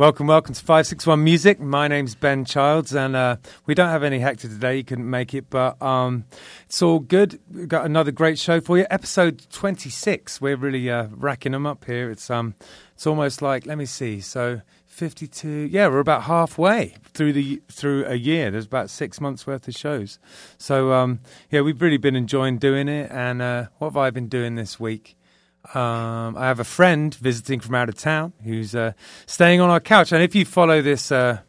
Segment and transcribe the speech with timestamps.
[0.00, 1.60] Welcome, welcome to 561 Music.
[1.60, 3.36] My name's Ben Childs, and uh,
[3.66, 4.76] we don't have any Hector today.
[4.76, 6.24] He couldn't make it, but um,
[6.64, 7.38] it's all good.
[7.52, 8.86] We've got another great show for you.
[8.88, 10.40] Episode 26.
[10.40, 12.10] We're really uh, racking them up here.
[12.10, 12.54] It's um,
[12.94, 15.68] it's almost like, let me see, so 52.
[15.70, 18.50] Yeah, we're about halfway through the through a year.
[18.50, 20.18] There's about six months worth of shows.
[20.56, 23.10] So um, yeah, we've really been enjoying doing it.
[23.10, 25.18] And uh, what have I been doing this week?
[25.74, 28.92] Um, I have a friend visiting from out of town who's uh,
[29.26, 30.12] staying on our couch.
[30.12, 31.40] And if you follow this uh,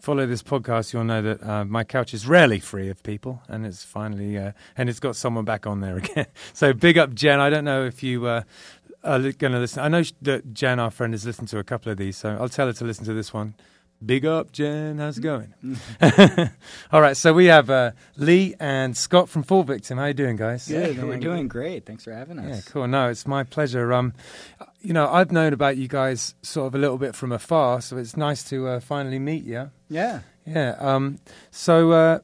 [0.00, 3.64] follow this podcast, you'll know that uh, my couch is rarely free of people, and
[3.64, 6.26] it's finally uh, and it's got someone back on there again.
[6.52, 7.40] so big up, Jen.
[7.40, 8.42] I don't know if you uh,
[9.04, 9.82] are going to listen.
[9.82, 12.48] I know that Jen, our friend, has listened to a couple of these, so I'll
[12.48, 13.54] tell her to listen to this one.
[14.04, 14.98] Big up, Jen.
[14.98, 15.54] How's it going?
[16.92, 19.98] All right, so we have uh, Lee and Scott from Fall Victim.
[19.98, 20.68] How you doing, guys?
[20.68, 21.86] Yeah, we're doing great.
[21.86, 22.48] Thanks for having us.
[22.66, 22.88] Yeah, cool.
[22.88, 23.92] No, it's my pleasure.
[23.92, 24.12] Um,
[24.80, 27.96] you know, I've known about you guys sort of a little bit from afar, so
[27.96, 29.70] it's nice to uh, finally meet you.
[29.88, 30.20] Yeah.
[30.46, 30.74] Yeah.
[30.80, 31.18] Um,
[31.52, 32.18] so uh,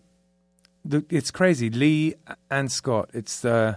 [0.85, 1.71] the, it's crazy.
[1.71, 2.15] Lee
[2.51, 3.11] and Scott.
[3.15, 3.77] It's uh,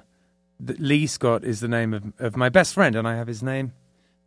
[0.60, 3.44] the, Lee Scott is the name of, of my best friend, and I have his
[3.44, 3.74] name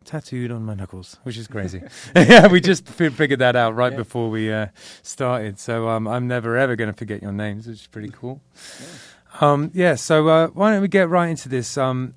[0.05, 1.81] tattooed on my knuckles, which is crazy.
[2.15, 3.97] yeah, we just figured that out right yeah.
[3.97, 4.67] before we uh,
[5.01, 5.59] started.
[5.59, 8.41] So um, I'm never ever going to forget your names, which is pretty cool.
[8.79, 8.87] Yeah.
[9.41, 11.77] Um, yeah so uh, why don't we get right into this?
[11.77, 12.13] Um,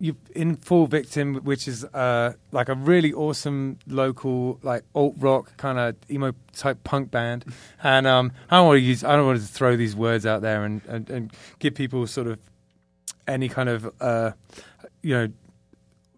[0.00, 5.56] you in Fall Victim, which is uh, like a really awesome local, like alt rock
[5.56, 7.44] kind of emo type punk band.
[7.82, 10.42] And um, I don't want to use, I don't want to throw these words out
[10.42, 12.38] there and, and, and give people sort of
[13.28, 14.32] any kind of uh,
[15.02, 15.28] you know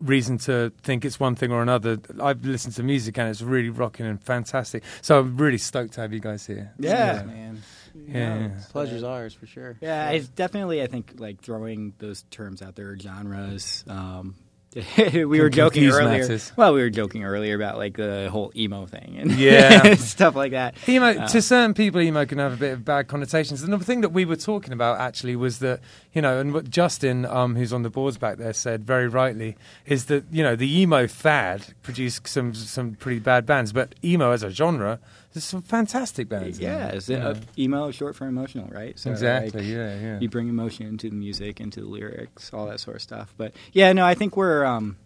[0.00, 1.98] reason to think it's one thing or another.
[2.20, 4.82] I've listened to music and it's really rocking and fantastic.
[5.02, 6.72] So I'm really stoked to have you guys here.
[6.78, 7.22] Yeah, yeah.
[7.22, 7.62] man.
[7.94, 8.48] Yeah, yeah.
[8.70, 9.76] pleasure's ours for sure.
[9.80, 10.82] Yeah, it's definitely.
[10.82, 13.84] I think like throwing those terms out there, genres.
[13.88, 14.36] Um,
[14.96, 16.20] we were joking earlier.
[16.20, 16.52] Matters.
[16.56, 20.52] Well, we were joking earlier about like the whole emo thing and yeah, stuff like
[20.52, 20.76] that.
[20.88, 23.64] Emo uh, to certain people, emo can have a bit of bad connotations.
[23.64, 25.80] And the thing that we were talking about actually was that
[26.12, 29.56] you know, and what Justin, um, who's on the boards back there, said very rightly
[29.86, 34.30] is that you know the emo fad produced some some pretty bad bands, but emo
[34.30, 35.00] as a genre
[35.32, 36.58] there's some fantastic bands.
[36.58, 37.34] Yeah, it's yeah.
[37.56, 38.98] Emo short for emotional, right?
[38.98, 39.60] So exactly.
[39.60, 40.18] Like, yeah, yeah.
[40.18, 43.32] You bring emotion into the music, into the lyrics, all that sort of stuff.
[43.36, 44.96] But yeah, no, I think we're um,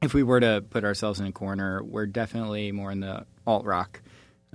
[0.00, 3.66] if we were to put ourselves in a corner, we're definitely more in the alt
[3.66, 4.00] rock,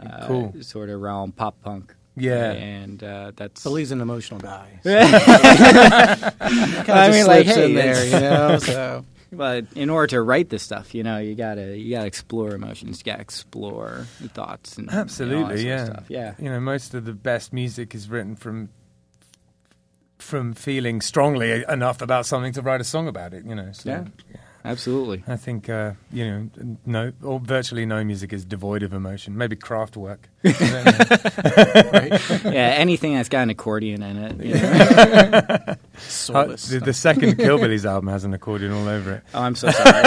[0.02, 0.54] uh, cool.
[0.62, 1.94] sort of realm, pop punk.
[2.16, 3.64] Yeah, and uh, that's.
[3.64, 4.80] Billy's an emotional guy.
[4.84, 4.90] So.
[5.00, 6.32] I
[7.12, 8.58] mean, like, hey, in there, you know.
[8.60, 9.04] So
[9.36, 13.00] but in order to write this stuff, you know, you gotta you gotta explore emotions,
[13.00, 16.36] you gotta explore thoughts and absolutely, yeah, yeah.
[16.40, 18.70] You know, most of the best music is written from
[20.20, 23.46] from feeling strongly enough about something to write a song about it.
[23.46, 24.06] You know, so, yeah.
[24.32, 24.40] yeah.
[24.66, 25.24] Absolutely.
[25.28, 29.38] I think uh, you know, no, or virtually no music is devoid of emotion.
[29.38, 30.20] Maybe Kraftwerk.
[30.44, 32.46] right?
[32.46, 34.46] Yeah, anything that's got an accordion in it.
[34.46, 34.60] You know?
[36.34, 39.24] uh, the, the, second Killbillies album has an accordion all over it.
[39.34, 39.92] Oh, I'm so sorry.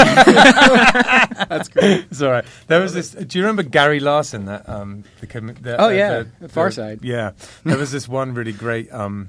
[1.49, 2.07] that's great.
[2.11, 2.45] It's all right.
[2.67, 3.11] There was this.
[3.11, 4.47] Do you remember Gary Larson?
[4.47, 5.27] That um, the,
[5.61, 7.01] the oh yeah, the, Far Side.
[7.03, 7.33] Yeah,
[7.65, 8.91] there was this one really great.
[8.91, 9.29] Um,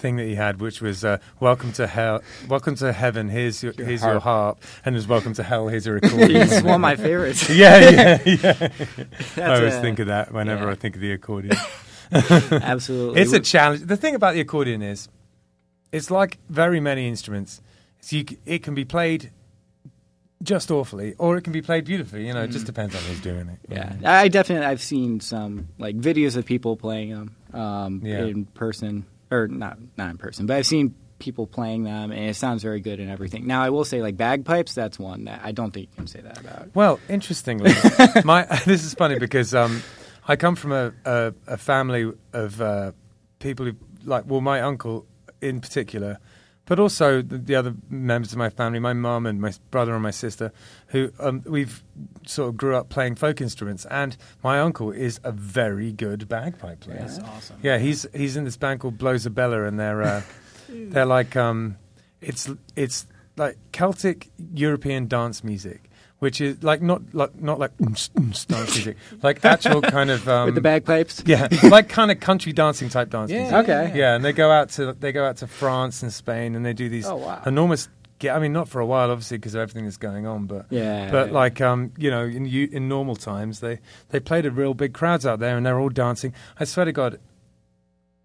[0.00, 3.28] thing that he had, which was uh, "Welcome to Hell, Welcome to Heaven.
[3.28, 4.14] Here's your, your here's harp.
[4.14, 5.68] your harp," and was "Welcome to Hell.
[5.68, 7.48] Here's a accordion." it's one of my favorites.
[7.54, 8.68] yeah, yeah, yeah.
[9.36, 10.72] I always a, think of that whenever yeah.
[10.72, 11.56] I think of the accordion.
[12.12, 13.82] Absolutely, it's a challenge.
[13.82, 15.08] The thing about the accordion is,
[15.92, 17.60] it's like very many instruments.
[18.00, 19.30] So you, it can be played
[20.42, 22.26] just awfully, or it can be played beautifully.
[22.26, 22.68] You know, it just mm.
[22.68, 23.58] depends on who's doing it.
[23.68, 28.24] Yeah, I definitely I've seen some like videos of people playing them um, yeah.
[28.24, 32.34] in person or not not in person, but I've seen people playing them, and it
[32.34, 33.46] sounds very good and everything.
[33.46, 36.20] Now, I will say, like bagpipes, that's one that I don't think you can say
[36.22, 36.74] that about.
[36.74, 37.72] Well, interestingly,
[38.24, 39.82] my this is funny because um,
[40.26, 42.92] I come from a, a, a family of uh,
[43.38, 45.06] people who like well, my uncle
[45.40, 46.18] in particular
[46.70, 50.04] but also the, the, other members of my family, my mum and my brother and
[50.04, 50.52] my sister,
[50.86, 51.82] who um, we've
[52.24, 53.86] sort of grew up playing folk instruments.
[53.86, 57.00] And my uncle is a very good bagpipe player.
[57.00, 57.58] That's awesome.
[57.60, 60.22] Yeah, he's he's in this band called Blowzabella, and they're uh,
[60.68, 61.76] they're like um,
[62.20, 63.04] it's it's
[63.36, 65.89] like Celtic European dance music
[66.20, 68.10] which is like not like not like dance
[68.48, 71.22] music, like actual kind of um, with the bagpipes.
[71.30, 73.30] Yeah, like kind of country dancing type dance.
[73.30, 73.68] Yeah, music.
[73.68, 73.92] okay.
[73.94, 76.72] Yeah, and they go out to they go out to France and Spain, and they
[76.72, 77.42] do these oh, wow.
[77.44, 77.88] enormous.
[78.22, 80.46] I mean, not for a while, obviously, because of everything that's going on.
[80.46, 83.78] But yeah, but like um, you know, in in normal times, they
[84.10, 86.34] they played a real big crowds out there, and they're all dancing.
[86.58, 87.18] I swear to God,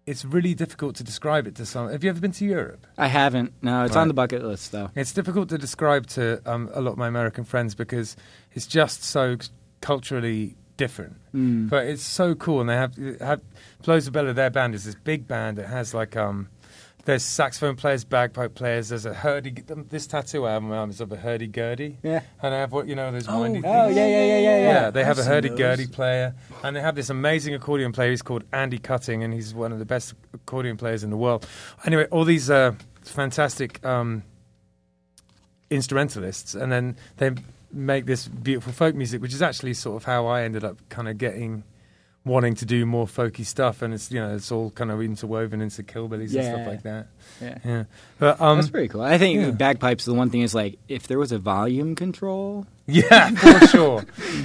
[0.06, 1.90] it's really difficult to describe it to some.
[1.90, 2.86] Have you ever been to Europe?
[2.96, 3.52] I haven't.
[3.60, 4.02] No, it's right.
[4.02, 4.90] on the bucket list though.
[4.94, 8.16] It's difficult to describe to um, a lot of my American friends because
[8.52, 9.36] it's just so
[9.80, 11.16] culturally different.
[11.34, 11.68] Mm.
[11.68, 13.40] But it's so cool, and they have have
[13.82, 14.34] Blowzabella.
[14.34, 16.48] Their band is this big band that has like um.
[17.06, 18.88] There's saxophone players, bagpipe players.
[18.88, 19.54] There's a hurdy.
[19.88, 21.98] This tattoo I have on my arm is of a hurdy gurdy.
[22.02, 22.20] Yeah.
[22.42, 23.96] And I have what you know those Oh, windy Oh things.
[23.96, 24.72] yeah, yeah, yeah, yeah, yeah.
[24.82, 27.92] Yeah, they have I've a seen hurdy gurdy player, and they have this amazing accordion
[27.92, 28.10] player.
[28.10, 31.46] He's called Andy Cutting, and he's one of the best accordion players in the world.
[31.84, 32.72] Anyway, all these uh,
[33.02, 34.24] fantastic um,
[35.70, 37.30] instrumentalists, and then they
[37.72, 41.08] make this beautiful folk music, which is actually sort of how I ended up kind
[41.08, 41.64] of getting
[42.26, 45.62] wanting to do more folky stuff, and it's you know it's all kind of interwoven
[45.62, 47.06] into killbillies and stuff like that.
[47.40, 47.58] Yeah.
[47.64, 47.84] Yeah,
[48.18, 49.00] but um, That's pretty cool.
[49.02, 49.50] I think yeah.
[49.52, 50.04] bagpipes.
[50.04, 52.66] The one thing is like if there was a volume control.
[52.88, 54.02] Yeah, for sure,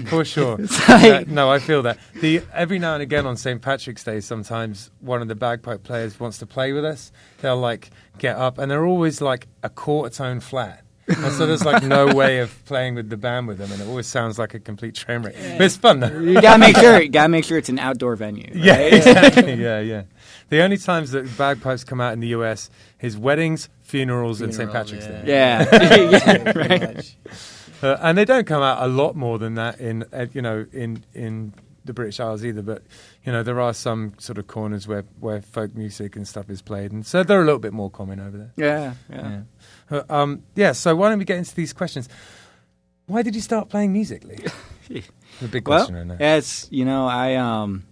[0.08, 0.58] for sure.
[0.90, 1.98] Like- That- no, I feel that.
[2.16, 6.20] The every now and again on St Patrick's Day, sometimes one of the bagpipe players
[6.20, 7.12] wants to play with us.
[7.42, 7.90] They'll like
[8.20, 10.84] get up, and they're always like a quarter tone flat.
[11.08, 13.88] And so there's like no way of playing with the band with them, and it
[13.88, 15.36] always sounds like a complete train wreck.
[15.36, 16.20] But it's fun though.
[16.20, 17.02] You gotta make sure.
[17.02, 18.48] You gotta make sure it's an outdoor venue.
[18.48, 18.56] Right?
[18.56, 19.54] Yeah, exactly.
[19.56, 20.04] yeah, yeah.
[20.50, 22.70] The only times that bagpipes come out in the US
[23.00, 25.24] is weddings, funerals, and St Funerals, Patrick's Day.
[25.26, 25.68] Yeah.
[26.44, 26.52] yeah.
[26.52, 27.16] Pretty much.
[27.82, 30.66] Uh, and they don't come out a lot more than that in uh, you know
[30.72, 31.54] in in
[31.86, 32.62] the British Isles either.
[32.62, 32.84] But
[33.26, 36.62] you know there are some sort of corners where where folk music and stuff is
[36.62, 38.54] played, and so they're a little bit more common over there.
[38.58, 38.94] Yeah.
[39.10, 39.42] Yeah.
[39.92, 39.98] Yeah.
[40.10, 40.72] Uh, um, yeah.
[40.74, 42.08] So why don't we get into these questions?
[43.08, 44.38] Why did you start playing music, Lee?
[45.42, 46.38] the big Well, question right now.
[46.38, 47.84] it's you know I um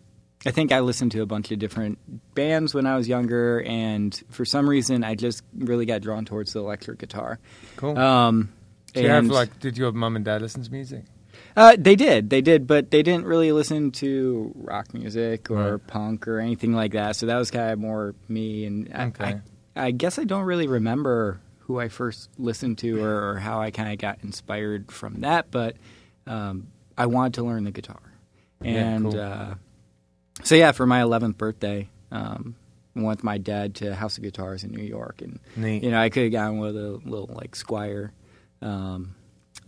[0.46, 2.00] I think I listened to a bunch of different
[2.34, 6.54] bands when I was younger, and for some reason I just really got drawn towards
[6.54, 7.40] the electric guitar.
[7.76, 7.98] Cool.
[7.98, 8.54] Um,
[8.94, 9.60] Do you have and- like?
[9.60, 11.04] Did your mum and dad listen to music?
[11.60, 15.88] Uh, they did, they did, but they didn't really listen to rock music or Right.
[15.88, 17.18] punk or anything like that.
[17.18, 18.64] So that was kind of more me.
[18.66, 19.42] And I, Okay.
[19.76, 23.60] I, I guess I don't really remember who I first listened to or, or how
[23.60, 25.52] I kind of got inspired from that.
[25.52, 25.76] But
[26.26, 26.68] um,
[26.98, 28.02] I wanted to learn the guitar,
[28.62, 29.20] Yeah, and cool.
[29.20, 29.56] uh,
[30.44, 31.90] so yeah, for my 11th birthday.
[32.12, 32.56] Um,
[32.96, 35.84] went with my dad to House of Guitars in New York, and Neat.
[35.84, 38.10] you know I could have gone with a little like Squier
[38.64, 39.14] um,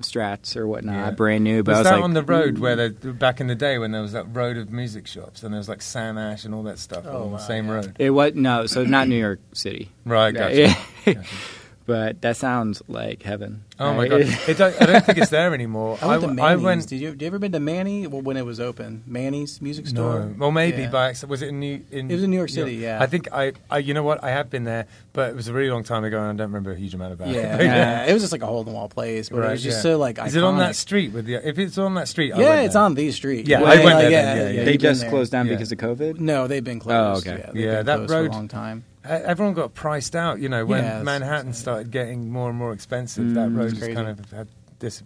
[0.02, 1.12] Strats or whatnot, Yeah.
[1.12, 1.64] brand new.
[1.64, 2.96] But was I was that like, on the road "Ooh." where hmm.
[3.02, 5.60] they, back in the day when there was that road of music shops and there
[5.60, 7.74] was like Sam Ash and all that stuff Oh, on the same yeah.
[7.74, 7.96] road?
[8.00, 9.90] It was no, so not New York City.
[10.06, 10.56] Right, gotcha.
[10.56, 10.76] Yeah.
[11.06, 11.24] Gotcha.
[11.92, 13.66] but that sounds like heaven.
[13.78, 14.22] Oh my god!
[14.22, 15.98] It don't, I don't think it's there anymore.
[16.02, 16.88] I went to I went.
[16.88, 19.04] Did you, did you ever been to Manny well, when it was open?
[19.06, 20.20] Manny's music store.
[20.22, 20.90] No, well, maybe Yeah.
[20.90, 21.32] by accident.
[21.32, 21.82] Was it in New?
[21.92, 23.04] In It was in New York City, yeah.
[23.04, 23.80] I think I, I.
[23.80, 24.24] You know what?
[24.24, 26.48] I have been there, but it was a really long time ago, and I don't
[26.54, 27.66] remember a huge amount about Yeah, it.
[27.66, 28.06] yeah.
[28.06, 29.82] It was just like a hole in the wall place, but it was just yeah.
[29.82, 30.18] so like.
[30.20, 31.12] Is it on that street?
[31.12, 31.46] With the?
[31.46, 32.84] If it's on that street, I Yeah, went it's there.
[32.84, 33.48] on the street.
[33.50, 34.64] Yeah, I went like, there then, yeah, yeah.
[34.64, 36.20] They you've just closed down because of COVID.
[36.22, 37.28] No, they've been oh, closed.
[37.28, 37.40] okay.
[37.40, 38.86] Yeah, they've Yeah, been that road- for a long time.
[39.06, 40.40] E- Everyone got priced out.
[40.40, 43.70] You know, when Yeah, it's- Manhattan started getting more and more expensive, that Mm, road
[43.76, 44.48] just kind of had
[44.80, 45.04] dis-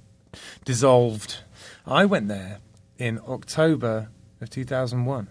[0.63, 1.37] dissolved.
[1.85, 2.59] I went there
[2.97, 4.09] in October
[4.41, 5.27] of 2001.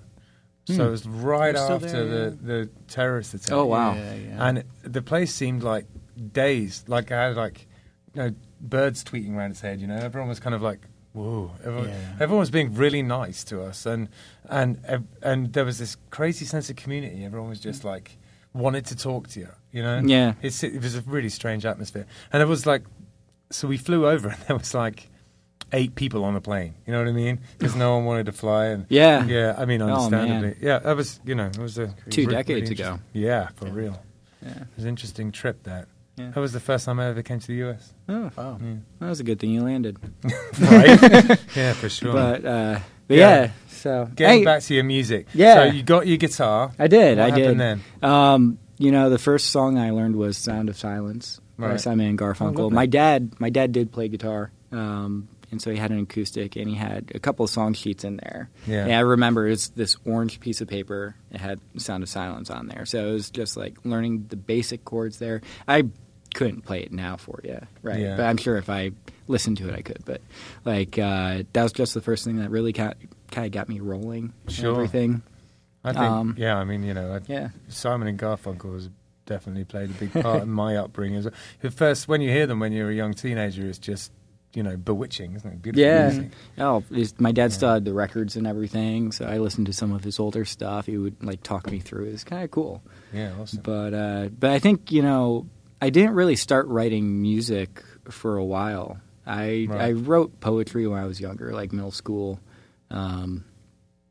[0.67, 0.81] So Hmm.
[0.81, 3.53] it was right after there, the, the terrorist attack.
[3.53, 3.95] Oh, wow.
[3.95, 4.47] Yeah, yeah.
[4.49, 5.87] And the place seemed like
[6.33, 6.89] dazed.
[6.89, 7.67] Like I had like,
[8.15, 9.81] you know, birds tweeting around its head.
[9.81, 10.81] You know, everyone was kind of like,
[11.13, 11.51] whoa.
[11.63, 12.13] Everyone, Yeah.
[12.15, 14.09] everyone was being really nice to us, and
[14.49, 14.79] and
[15.23, 17.25] and there was this crazy sense of community.
[17.27, 18.17] Everyone was just like
[18.55, 19.49] wanted to talk to you.
[19.73, 20.35] You know, Yeah.
[20.43, 22.83] It's, it was a really strange atmosphere, and it was like,
[23.51, 25.11] so we flew over, and there was like.
[25.73, 27.41] Eight people on the plane, you know what I mean?
[27.59, 29.25] Because no one wanted to fly, and Yeah.
[29.25, 32.71] yeah, I mean, Oh, understandably, yeah, that was, you know, it was a Two decades
[32.71, 33.01] really ago.
[33.13, 33.73] Yeah, for Yeah.
[33.75, 34.03] real.
[34.43, 34.51] Yeah.
[34.51, 35.65] It was an interesting trip.
[35.65, 36.31] That Yeah.
[36.31, 37.93] that was the first time I ever came to the US.
[38.09, 38.59] Oh, Wow.
[38.63, 39.97] Yeah, that was a good thing you landed.
[40.61, 41.39] right?
[41.57, 42.13] yeah for sure.
[42.13, 43.43] But uh, but Yeah.
[43.45, 43.51] yeah.
[43.85, 45.55] So Getting hey, back to your music, Yeah.
[45.57, 46.73] So you got your guitar.
[46.79, 47.19] I did.
[47.19, 47.59] What I happened did.
[47.59, 47.81] then?
[48.03, 51.81] Um, you know, the first song I learned was "Sound of Silence" by Right.
[51.81, 52.71] Simon and Oh, Garfunkel.
[52.71, 56.67] my dad, my dad did play guitar, um, and so he had an acoustic, and
[56.67, 58.49] he had a couple of song sheets in there.
[58.67, 58.85] Yeah.
[58.85, 61.15] And I remember it's this orange piece of paper.
[61.31, 64.87] It had "Sound of Silence" on there, so it was just like learning the basic
[64.87, 65.43] chords there.
[65.69, 65.85] I
[66.35, 68.01] couldn't play it now for you, right?
[68.01, 68.17] Yeah.
[68.17, 68.93] But I'm sure if I
[69.29, 70.03] listened to it, I could.
[70.07, 70.23] But
[70.65, 72.73] like uh, that was just the first thing that really
[73.35, 74.33] kind of got me rolling.
[74.47, 74.73] and Sure.
[74.73, 75.23] everything.
[75.85, 77.49] I think, Um, yeah, I mean, you know, I, Yeah.
[77.69, 78.89] Simon and Garfunkel has
[79.27, 81.19] definitely played a big part in my upbringing.
[81.19, 81.35] as well.
[81.63, 84.13] At first, when you hear them when you're a young teenager, it's just
[84.55, 85.61] you know bewitching, isn't it?
[85.63, 86.09] Beautiful Yeah.
[86.11, 86.31] music.
[86.59, 86.85] Oh,
[87.19, 90.21] my dad still had the records and everything, so I listened to some of his
[90.21, 90.87] older stuff.
[90.87, 92.05] He would like talk me through.
[92.05, 92.81] It was kind of cool.
[93.13, 93.61] yeah, awesome.
[93.65, 95.47] But uh, but I think you know
[95.83, 98.99] I didn't really start writing music for a while.
[99.27, 99.81] I Right.
[99.81, 102.39] I wrote poetry when I was younger, like middle school,
[102.95, 103.45] um,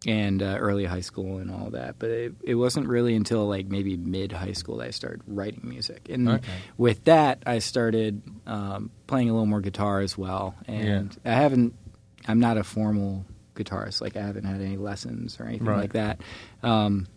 [0.06, 1.96] and uh, early high school and all that.
[1.98, 5.62] But it, it wasn't really until like maybe mid high school that I started writing
[5.64, 6.10] music.
[6.10, 6.54] And Okay.
[6.78, 10.56] with that, I started um, playing a little more guitar as well.
[10.68, 11.74] And I haven't
[12.28, 13.26] I'm not a formal
[13.56, 14.02] guitarist.
[14.02, 15.82] Like I haven't had any lessons or anything Right.
[15.82, 16.22] like that.
[16.64, 17.08] Um,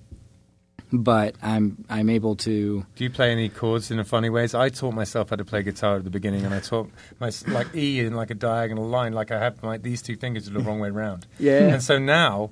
[0.93, 2.85] but I'm I'm able to.
[2.95, 4.55] Do you play any chords in a funny ways?
[4.55, 6.91] I taught myself how to play guitar at the beginning, and I taught
[7.21, 10.49] my like E in like a diagonal line, like I have like these two fingers
[10.49, 11.27] are the wrong way round.
[11.39, 11.61] Yeah.
[11.75, 12.51] And so now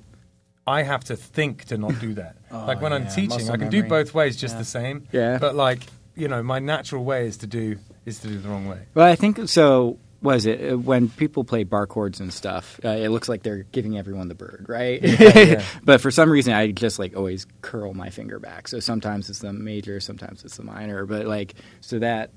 [0.67, 2.35] I have to think to not do that.
[2.51, 4.59] Oh, like when I'm teaching, muscle I can do both ways just Yeah.
[4.59, 5.07] the same.
[5.11, 5.37] Yeah.
[5.39, 5.83] But like
[6.15, 8.83] you know, my natural way is to do is to do the wrong way.
[8.93, 9.97] Well, I think so.
[10.21, 12.79] Was it uh, when people play bar chords and stuff?
[12.83, 14.99] Uh, it looks like they're giving everyone the bird, right?
[15.03, 15.63] yeah.
[15.83, 18.67] but for some reason, I just like always curl my finger back.
[18.67, 21.05] So sometimes it's the major, sometimes it's the minor.
[21.05, 22.31] But like, so that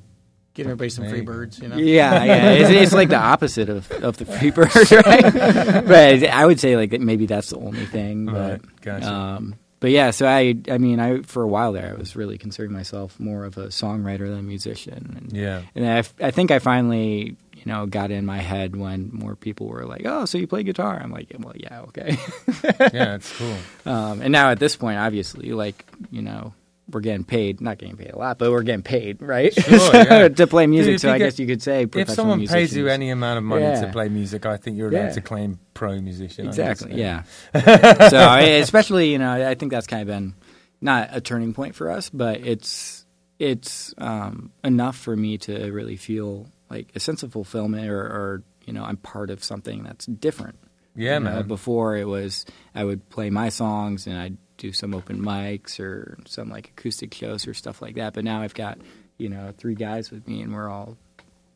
[0.55, 1.77] Get everybody some free birds, you know.
[1.77, 5.85] yeah, yeah, it's, it's like the opposite of, of the free bird, right?
[5.87, 8.27] but I would say like maybe that's the only thing.
[8.27, 9.07] But Right, gotcha.
[9.09, 12.39] um, but yeah, so I I mean I for a while there I was really
[12.39, 15.15] considering myself more of a songwriter than a musician.
[15.21, 15.63] And, Yeah.
[15.77, 19.37] and I, f- I think I finally you know got in my head when more
[19.37, 20.99] people were like, oh, so you play guitar?
[21.03, 22.17] I'm like, well, yeah, okay.
[22.93, 23.57] yeah, it's cool.
[23.87, 26.55] um, and now at this point, obviously, like you know.
[26.91, 29.53] We're getting paid, not getting paid a lot, but we're getting paid, right?
[29.53, 30.29] Sure, yeah.
[30.41, 30.95] to play music.
[30.95, 33.37] if so I get- guess you could say If professional someone pays you any amount
[33.37, 35.13] of money to play music, I think you're allowed Yeah.
[35.13, 36.47] to claim pro musician.
[36.47, 36.57] Guess.
[36.59, 36.95] Exactly.
[36.99, 37.25] Yeah.
[38.09, 40.33] so I- especially, you know, I think that's kind of been
[40.81, 43.05] not a turning point for us, but it's
[43.39, 48.43] it's um, enough for me to really feel like a sense of fulfillment, or, or
[48.67, 50.59] you know, I'm part of something that's different.
[50.95, 51.49] Yeah, You know, man.
[51.49, 52.45] Before it was,
[52.75, 57.15] I would play my songs and I'd do some open mics or some like acoustic
[57.15, 58.15] shows or stuff like that.
[58.15, 58.79] But now I've got,
[59.17, 60.97] you know, three guys with me and we're all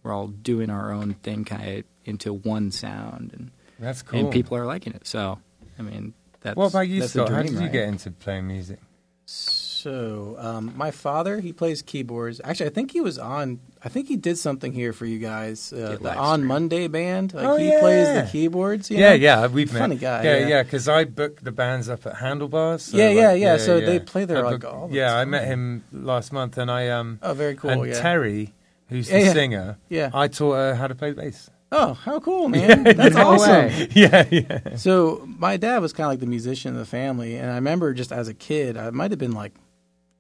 [0.05, 4.19] we're all doing our own thing, kind of into one sound, and That's cool.
[4.21, 5.07] and people are liking it.
[5.07, 5.39] So,
[5.79, 7.29] I mean, that's what about you, that's a Scott?
[7.31, 7.73] How did you right?
[7.73, 8.79] get into playing music?
[9.27, 12.41] So, um, my father, he plays keyboards.
[12.45, 13.61] Actually, I think he was on.
[13.85, 15.73] I think he did something here for you guys.
[15.73, 16.47] Uh, the On stream.
[16.47, 17.35] Monday band.
[17.35, 18.91] Like Oh, he plays the keyboards.
[18.91, 19.15] you Yeah, know?
[19.15, 19.81] yeah, we've met.
[19.81, 20.47] Funny guy, Yeah, yeah.
[20.49, 22.83] yeah, because I booked the bands up at Handlebars.
[22.85, 25.25] so, Yeah, like, yeah, yeah, so they play there, I like, all the Yeah, I
[25.25, 27.71] met him last month, and I um Oh, very cool.
[27.71, 28.01] and yeah.
[28.01, 28.55] Terry,
[28.89, 29.33] who's the yeah.
[29.33, 29.77] singer.
[29.89, 30.11] Yeah.
[30.15, 31.51] I taught her how to play bass.
[31.75, 32.85] Oh, how cool, man!
[32.85, 33.51] That's no awesome.
[33.67, 33.89] way.
[33.95, 34.77] yeah, yeah.
[34.77, 37.95] So my dad was kind of like the musician of the family, and I remember
[37.95, 39.55] just as a kid, I might have been like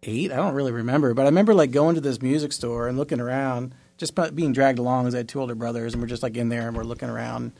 [0.02, 0.32] eight.
[0.32, 3.20] I don't really remember, but I remember like going to this music store and looking
[3.20, 5.06] around, just being dragged along.
[5.06, 7.08] As I had two older brothers, and we're just like in there and we're looking
[7.08, 7.52] around.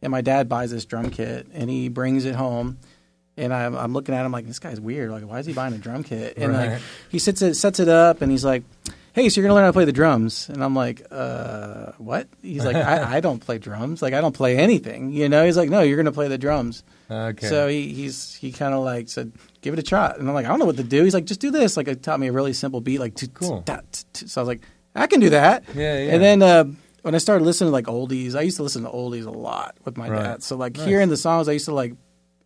[0.00, 2.78] And my dad buys this drum kit and he brings it home.
[3.36, 5.10] And I'm, I'm looking at him like this guy's weird.
[5.10, 6.34] Like, why is he buying a drum kit?
[6.36, 6.72] And Right.
[6.72, 8.62] like he sets it sets it up and he's like,
[9.14, 12.26] "Hey, so you're gonna learn how to play the drums?" And I'm like, "Uh, what?"
[12.42, 14.02] He's like, I, "I don't play drums.
[14.02, 15.46] Like, I don't play anything." You know?
[15.46, 16.82] He's like, "No, you're gonna play the drums."
[17.30, 17.48] Okay.
[17.48, 20.46] So he he's he kind of like said, "Give it a try," and I'm like,
[20.46, 22.28] "I don't know what to do." He's like, "Just do this." Like, it taught me
[22.28, 23.62] a really simple beat, like Cool.
[23.62, 24.62] ta- t- t- So I was like,
[24.94, 26.12] "I can do that." Yeah, yeah.
[26.14, 26.64] And then uh,
[27.02, 29.76] when I started listening to like oldies, I used to listen to oldies a lot
[29.84, 30.22] with my Right.
[30.22, 30.42] dad.
[30.42, 30.86] So like Nice.
[30.86, 31.94] hearing the songs, I used to like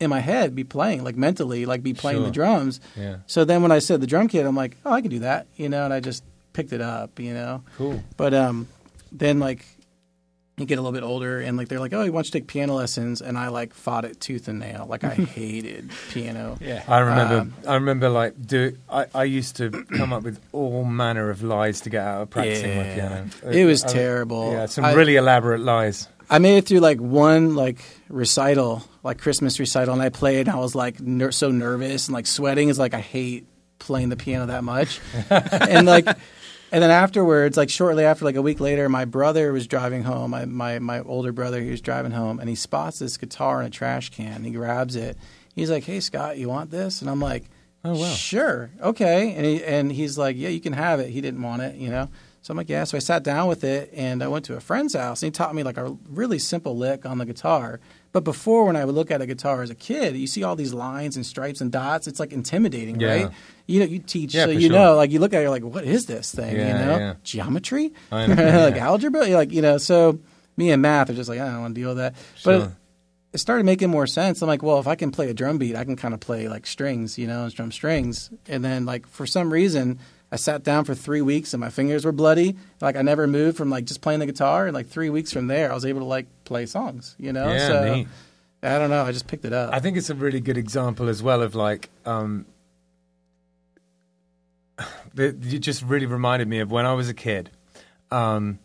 [0.01, 2.27] in my head be playing like mentally, like be playing Sure.
[2.27, 2.81] the drums.
[2.97, 5.21] yeah, So then when I said the drum kit, I'm like, "Oh, I can do
[5.21, 7.63] that," you know, and I just picked it up, you know.
[7.79, 8.03] cool.
[8.17, 8.69] But um,
[9.13, 9.65] then like
[10.59, 12.47] you get a little bit older, and like they're like, "Oh, you want to take
[12.47, 14.87] piano lessons?" And I like fought it tooth and nail.
[14.89, 16.57] Like I hated piano.
[16.63, 16.83] Yeah.
[16.89, 17.39] I remember.
[17.41, 18.77] Um, I remember like do.
[18.89, 22.31] I, I used to come up with all manner of lies to get out of
[22.31, 22.95] practicing my Yeah.
[22.95, 23.31] piano.
[23.55, 24.53] It was I- terrible.
[24.53, 26.09] Yeah, some I- really elaborate lies.
[26.31, 30.49] I made it through like one like recital, like Christmas recital, and I played.
[30.49, 32.71] And I was like ner- so nervous and like sweating.
[32.71, 33.47] Is like I hate
[33.79, 36.09] playing the piano that much, and like.
[36.77, 40.33] And then afterwards, like shortly after, like a week later, my brother was driving home.
[40.33, 43.67] My, my my older brother, he was driving home, and he spots this guitar in
[43.67, 44.45] a trash can.
[44.45, 45.17] He grabs it.
[45.55, 47.45] He's like, "Hey, Scott, you want this?" And I'm like,
[47.83, 48.13] Oh, wow.
[48.13, 51.63] sure, okay." And he and he's like, "Yeah, you can have it." He didn't want
[51.63, 52.11] it, you know.
[52.43, 54.61] So I'm like, "Yeah." So I sat down with it, and I went to a
[54.61, 57.81] friend's house, and he taught me like a really simple lick on the guitar.
[58.17, 60.57] But before, when I would look at a guitar as a kid, you see all
[60.57, 62.07] these lines and stripes and dots.
[62.07, 63.09] It's like intimidating, Yeah.
[63.09, 63.31] right?
[63.67, 64.71] You know, you teach, Yeah, so you sure.
[64.71, 66.57] know, like you look at it, you're like, what is this thing?
[66.57, 69.77] Yeah, you know, geometry, like algebra, like you know.
[69.77, 70.19] So
[70.57, 72.15] me and math are just like, I don't want to deal with that.
[72.43, 72.77] But Sure.
[73.35, 74.41] it started making more sense.
[74.41, 76.49] I'm like, well, if I can play a drum beat, I can kind of play
[76.49, 78.31] like strings, you know, drum strings.
[78.49, 79.99] And then like for some reason,
[80.31, 82.57] I sat down for three weeks and my fingers were bloody.
[82.81, 84.67] Like I never moved from like just playing the guitar.
[84.67, 87.49] And like three weeks from there, I was able to like play songs, you know.
[87.49, 88.09] Yeah, so neat.
[88.63, 89.05] I don't know.
[89.05, 89.73] I just picked it up.
[89.73, 92.47] I think it's a really good example as well of like um,
[95.17, 97.51] you just really reminded me of when I was a kid.
[98.11, 98.59] Um,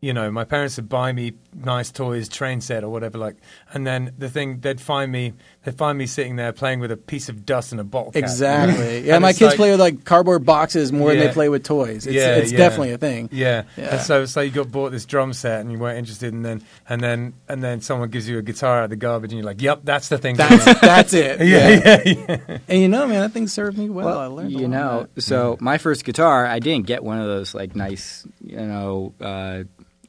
[0.00, 3.36] you know, my parents would buy me nice toys, train set or whatever, like,
[3.72, 5.32] and then the thing they'd find me,
[5.64, 8.22] they'd find me sitting there playing with a piece of dust and a bottle cap.
[8.22, 9.00] Exactly.
[9.04, 12.06] Yeah, my kids like- play with like cardboard boxes more than they play with toys.
[12.06, 12.58] It's, Yeah, it's yeah.
[12.58, 13.28] definitely a thing.
[13.32, 13.64] Yeah.
[13.76, 13.94] Yeah.
[13.96, 16.44] And so it's like you got bought this drum set and you weren't interested, and
[16.44, 19.38] then and then and then someone gives you a guitar out of the garbage, and
[19.38, 21.40] you're like, "Yep, that's the thing." That's that's it.
[21.46, 22.02] yeah, yeah,
[22.48, 22.58] yeah.
[22.68, 24.06] And you know, man, that thing served me well.
[24.06, 24.48] Well, I learned.
[24.48, 25.20] a you lot know, of that.
[25.22, 29.64] so my first guitar, I didn't get one of those like nice, you know, uh,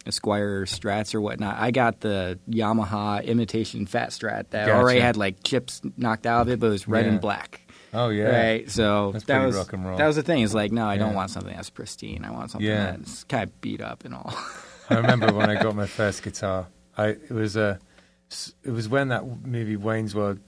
[0.06, 1.58] Esquire Strats or whatnot.
[1.58, 4.74] I got the Yamaha imitation Fat Strat that Gotcha.
[4.76, 7.12] already had like chips knocked out of it, but it was red Yeah.
[7.14, 7.62] and black.
[7.94, 8.26] Oh yeah.
[8.26, 9.98] Right, so That's that was rock and roll.
[9.98, 10.44] that was the thing.
[10.44, 12.26] It's like, no, I don't want something that's pristine.
[12.26, 12.92] I want something Yeah.
[12.98, 14.34] that's kind of beat up and all.
[14.90, 16.68] I remember when I got my first guitar.
[16.98, 17.78] I it was uh,
[18.30, 20.40] a it was when that movie Wayne's World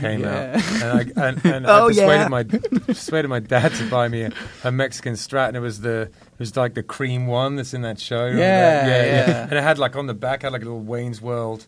[0.00, 0.54] came Yeah.
[0.56, 2.28] out, and I and, and Oh, I persuaded yeah.
[2.28, 4.32] my persuaded my dad to buy me a,
[4.64, 7.82] a Mexican Strat, and it was the it was like the cream one that's in
[7.82, 8.26] that show.
[8.26, 9.28] Yeah, that?
[9.28, 9.42] yeah.
[9.44, 11.66] And it had like on the back I had like a little Wayne's World.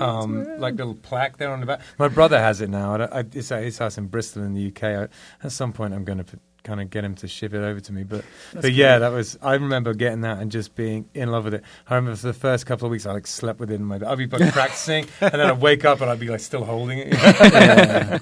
[0.00, 1.80] Um, like little plaque there on the back.
[1.96, 2.96] My brother has it now.
[2.96, 4.82] I, I, it's at his house in Bristol in the UK.
[4.82, 5.08] I,
[5.44, 7.92] at some point, I'm going to kind of get him to ship it over to
[7.92, 8.02] me.
[8.02, 9.38] But but yeah, that was.
[9.40, 11.62] I remember getting that and just being in love with it.
[11.88, 13.96] I remember for the first couple of weeks, I like slept with it in my.
[13.96, 16.98] I'd be like practicing, and then I'd wake up and I'd be like still holding
[16.98, 17.14] it.
[17.14, 18.20] I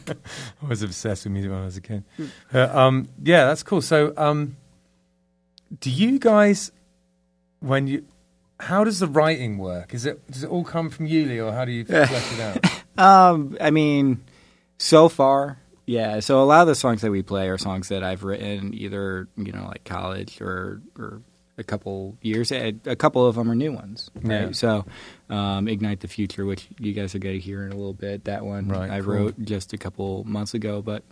[0.68, 2.04] was obsessed with music when I was a kid.
[2.52, 3.80] Uh, um, yeah, that's cool.
[3.80, 4.56] So, um,
[5.80, 6.70] do you guys,
[7.60, 8.04] when you,
[8.60, 9.94] how does the writing work?
[9.94, 12.40] Is it does it all come from you, Lee, or how do you flesh it
[12.40, 12.64] out?
[12.96, 14.22] Um, I mean,
[14.78, 16.20] so far, yeah.
[16.20, 19.28] So a lot of the songs that we play are songs that I've written either
[19.36, 21.22] you know like college or or
[21.56, 22.50] a couple years.
[22.50, 24.10] A, a couple of them are new ones.
[24.16, 24.46] Right?
[24.46, 24.50] Yeah.
[24.52, 24.84] So,
[25.30, 28.24] um, ignite the future, which you guys are going to hear in a little bit.
[28.24, 29.14] That one Right, I cool.
[29.14, 31.04] wrote just a couple months ago, but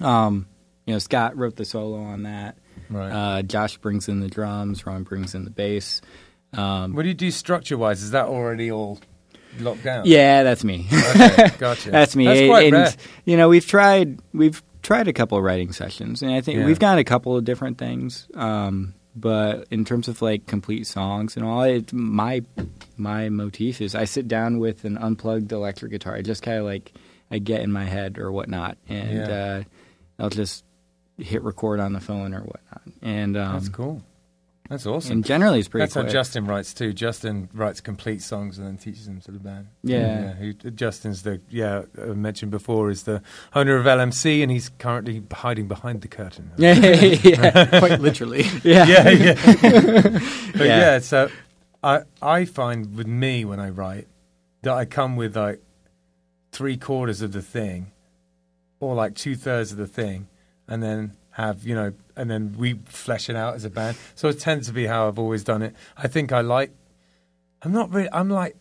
[0.00, 0.46] um,
[0.86, 2.56] you know Scott wrote the solo on that.
[2.90, 3.10] Right.
[3.10, 4.86] Uh, Josh brings in the drums.
[4.86, 6.00] Ron brings in the bass.
[6.52, 8.02] Um, what do you do structure wise?
[8.02, 9.00] Is that already all
[9.60, 10.04] locked down?
[10.06, 10.86] yeah, that's me.
[10.92, 11.90] Okay, gotcha.
[11.90, 12.24] That's me.
[12.26, 12.92] That's And- quite and, rare.
[13.24, 16.66] you know, we've tried we've tried a couple of writing sessions, and I think Yeah.
[16.66, 18.26] we've got a couple of different things.
[18.34, 22.42] Um, but in terms of like complete songs and all, it, my
[22.96, 26.14] my motif is I sit down with an unplugged electric guitar.
[26.16, 26.92] I just kind of like
[27.30, 29.28] I get in my head or whatnot, and Yeah.
[29.30, 29.62] uh,
[30.22, 30.64] I'll just
[31.18, 32.82] hit record on the phone or whatnot.
[33.02, 34.02] And um, That's cool.
[34.70, 35.12] That's awesome.
[35.12, 35.82] And generally, it's pretty.
[35.82, 36.04] That's how.
[36.04, 36.94] Justin writes too.
[36.94, 39.66] Justin writes complete songs and then teaches them to the band.
[39.82, 40.32] Yeah.
[40.32, 43.22] who, Justin's the yeah I mentioned before is the
[43.54, 46.50] owner of LMC and he's currently hiding behind the curtain.
[46.56, 48.44] yeah, yeah, quite literally.
[48.62, 48.86] yeah.
[48.86, 49.34] yeah, yeah.
[50.52, 50.78] but Yeah.
[50.78, 50.98] yeah.
[51.00, 51.28] so
[51.82, 54.08] I I find with me when I write
[54.62, 55.60] that I come with like
[56.52, 57.92] three quarters of the thing,
[58.80, 60.28] or like two thirds of the thing,
[60.66, 63.96] and then have you know, and then we flesh it out as a band.
[64.14, 65.74] So it tends to be how I've always done it.
[65.96, 66.70] I think I like.
[67.62, 68.08] I'm not really.
[68.12, 68.56] I'm like.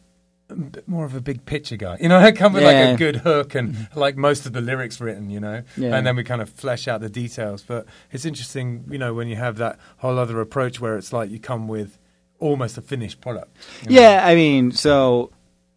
[0.50, 2.18] a bit More of a big picture guy, you know.
[2.18, 4.00] I come with like a good hook and mm-hmm.
[4.00, 5.96] like most of the lyrics written, you know, Yeah.
[5.96, 7.64] and then we kind of flesh out the details.
[7.64, 11.30] But it's interesting, you know, when you have that whole other approach where it's like
[11.32, 11.98] you come with
[12.40, 13.56] almost a finished product.
[13.84, 14.02] you know?
[14.02, 15.32] Yeah, I mean, so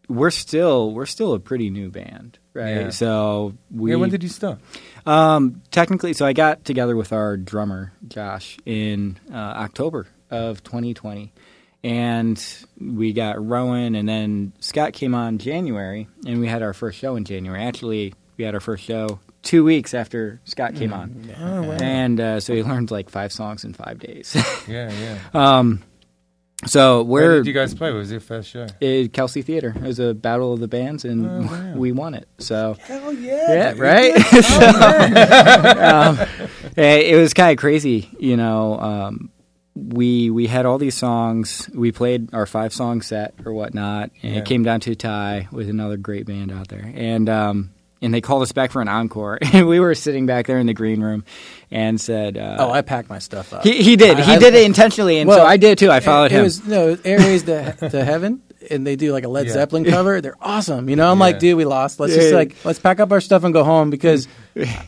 [0.08, 2.76] we're still we're still a pretty new band, right?
[2.86, 2.90] Yeah.
[2.90, 3.96] So we yeah.
[3.96, 4.58] When did you start?
[5.06, 11.32] Um, technically, so I got together with our drummer Josh in uh, October of 2020,
[11.84, 12.42] and
[12.80, 17.16] we got Rowan, and then Scott came on January, and we had our first show
[17.16, 17.62] in January.
[17.62, 21.76] Actually, we had our first show two weeks after Scott came on, Oh, wow.
[21.80, 24.34] and uh, so he learned like five songs in five days.
[24.66, 25.18] Yeah, yeah.
[25.58, 25.82] um,
[26.64, 27.90] so Where we're did you guys play?
[27.92, 28.66] What was your first show?
[28.80, 29.74] at Kelsey Theater.
[29.76, 32.26] It was a battle of the bands, and Oh, we won it.
[32.38, 33.52] So Hell yeah!
[33.52, 33.80] yeah, dude.
[33.80, 34.14] right.
[34.42, 36.18] So, um,
[36.76, 38.78] eh, it was kind of crazy, you know.
[38.80, 39.30] Um,
[39.74, 41.68] we we had all these songs.
[41.74, 44.38] We played our five song set or whatnot, and Yeah.
[44.40, 47.28] it came down to a tie with another great band out there, and.
[47.28, 47.70] Um,
[48.02, 50.66] and they called us back for an encore, and we were sitting back there in
[50.66, 51.24] the green room,
[51.70, 53.64] and said, uh, Oh, I packed my stuff up.
[53.64, 54.18] he, he did.
[54.18, 55.90] I- He I- did it intentionally, and so I did too.
[55.90, 56.40] I followed it, him.
[56.40, 59.52] It was no Airways to, to Heaven, and they do like a Led Yeah.
[59.54, 60.20] Zeppelin cover.
[60.20, 60.88] They're awesome.
[60.88, 61.24] You know, I'm Yeah.
[61.24, 61.98] like, dude, we lost.
[62.00, 62.20] Let's Yeah.
[62.22, 64.26] just like let's pack up our stuff and go home because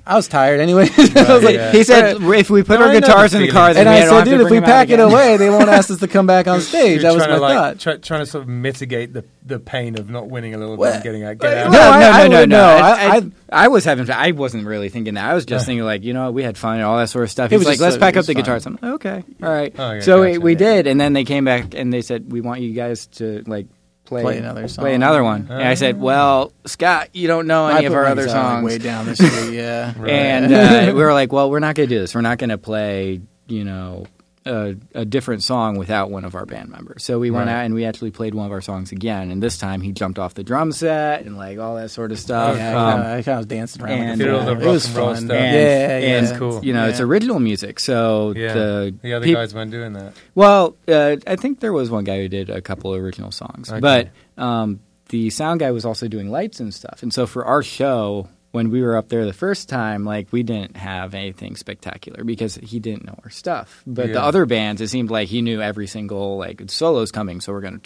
[0.07, 0.88] I was tired anyway.
[0.98, 1.72] I was like, yeah.
[1.72, 3.94] he said, "If we put No, our I the guitars in the car, then and
[3.94, 6.09] we I don't said, dude, if we pack it away, they won't ask us to
[6.09, 7.02] come back on stage.
[7.02, 7.78] You're That was my to, like, thought.
[7.78, 10.94] Try, trying to sort of mitigate the, the pain of not winning a little bit
[10.94, 11.38] and getting uh, out.
[11.38, 11.72] Get out.
[11.72, 12.64] No, I- no, I no, no, would no.
[12.64, 13.31] I, I- I,
[13.64, 14.11] I was having.
[14.11, 15.24] I wasn't really thinking that.
[15.31, 15.66] I was just uh.
[15.66, 17.52] thinking like, you know, we had fun and all that sort of stuff.
[17.52, 18.42] It He's was like, let's a- pack up the fun.
[18.42, 18.64] guitars.
[18.66, 19.74] I'm like, okay, all right.
[19.78, 20.40] Oh, yeah, so we, gotcha.
[20.40, 23.42] we did, and then they came back and they said, we want you guys to
[23.46, 23.66] like
[24.09, 24.83] play Play another song.
[24.83, 25.47] Play another one.
[25.51, 28.55] And I said, well, Scott, you don't know I any of our my other guitar,
[28.57, 28.64] songs.
[28.64, 29.53] way down the street.
[29.55, 30.11] Yeah, Right.
[30.11, 32.14] And uh, we were like, well, we're not going to do this.
[32.14, 34.07] We're not going to play, you know,
[34.49, 37.05] a, a, different song without one of our band members.
[37.05, 37.53] So we went Right.
[37.57, 39.31] out and we actually played one of our songs again.
[39.31, 42.19] And this time he jumped off the drum set and like all that sort of
[42.19, 42.57] stuff.
[42.57, 43.93] Yeah, Um, I kinda- I kind of was dancing around.
[43.93, 44.45] and, with Did it.
[44.47, 45.17] the it was and fun.
[45.17, 45.31] stuff.
[45.31, 46.39] and, Yeah, yeah, and yeah.
[46.39, 46.65] cool.
[46.65, 47.79] you know, it's original music.
[47.81, 48.53] So Yeah.
[48.55, 50.15] the the other peop- guys weren't doing that.
[50.35, 53.71] well, uh, I think there was one guy who did a couple of original songs,
[53.71, 53.81] Okay.
[53.81, 54.09] but
[54.43, 54.81] um,
[55.11, 57.03] the sound guy was also doing lights and stuff.
[57.03, 60.43] And so for our show, when we were up there the first time, like we
[60.43, 63.83] didn't have anything spectacular because he didn't know our stuff.
[63.87, 67.53] But the other bands, it seemed like he knew every single like solo's coming, so
[67.53, 67.81] we're gonna,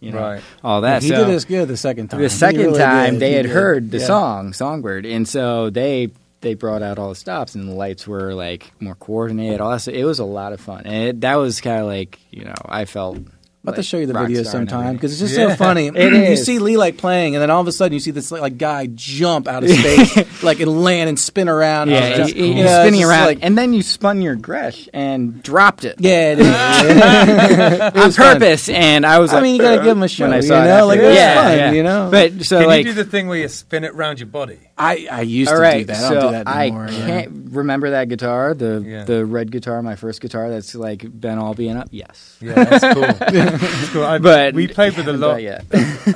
[0.00, 0.42] you know, Right.
[0.62, 1.02] all that.
[1.02, 2.20] he so did us good the second time.
[2.20, 3.20] the second really time did.
[3.20, 3.52] they He had did.
[3.52, 4.06] heard the Yeah.
[4.06, 6.10] song Songbird, and so they
[6.42, 9.60] they brought out all the stops and the lights were like more coordinated.
[9.62, 9.94] All that stuff.
[9.94, 12.54] It was a lot of fun, and it, that was kind of like you know
[12.66, 13.18] I felt.
[13.66, 15.48] I'll have to show you the video sometime because it's just Yeah.
[15.50, 15.86] so funny.
[15.88, 16.14] It mm-hmm.
[16.16, 16.44] you is.
[16.44, 18.86] see Lee like playing, and then all of a sudden you see this like guy
[18.94, 21.88] jump out of space, like and land and spin around.
[21.90, 24.36] Yeah, It's just- you- you- you know, spinning around, like- and then you spun your
[24.36, 25.96] Gretsch and dropped it.
[25.98, 26.46] yeah, it is.
[27.84, 28.34] It on was fun.
[28.34, 30.24] purpose, and I was like I like, mean, you gotta uh, give him a show.
[30.24, 31.40] when I you saw it know, like it was after.
[31.48, 31.58] fun.
[31.58, 33.92] yeah, You know, But so Can like, you do the thing where you spin it
[33.92, 34.58] around your body?
[34.76, 35.96] I I used all to right, do that.
[36.04, 36.88] I so don't do that I anymore.
[36.90, 37.06] yeah.
[37.06, 39.04] can't remember that guitar, the Yeah.
[39.04, 40.50] the red guitar, my first guitar.
[40.50, 41.88] That's like been all being up.
[41.92, 43.02] Yes, Yeah, that's cool.
[43.30, 44.04] that's cool.
[44.04, 45.42] I, but we played with a lot done it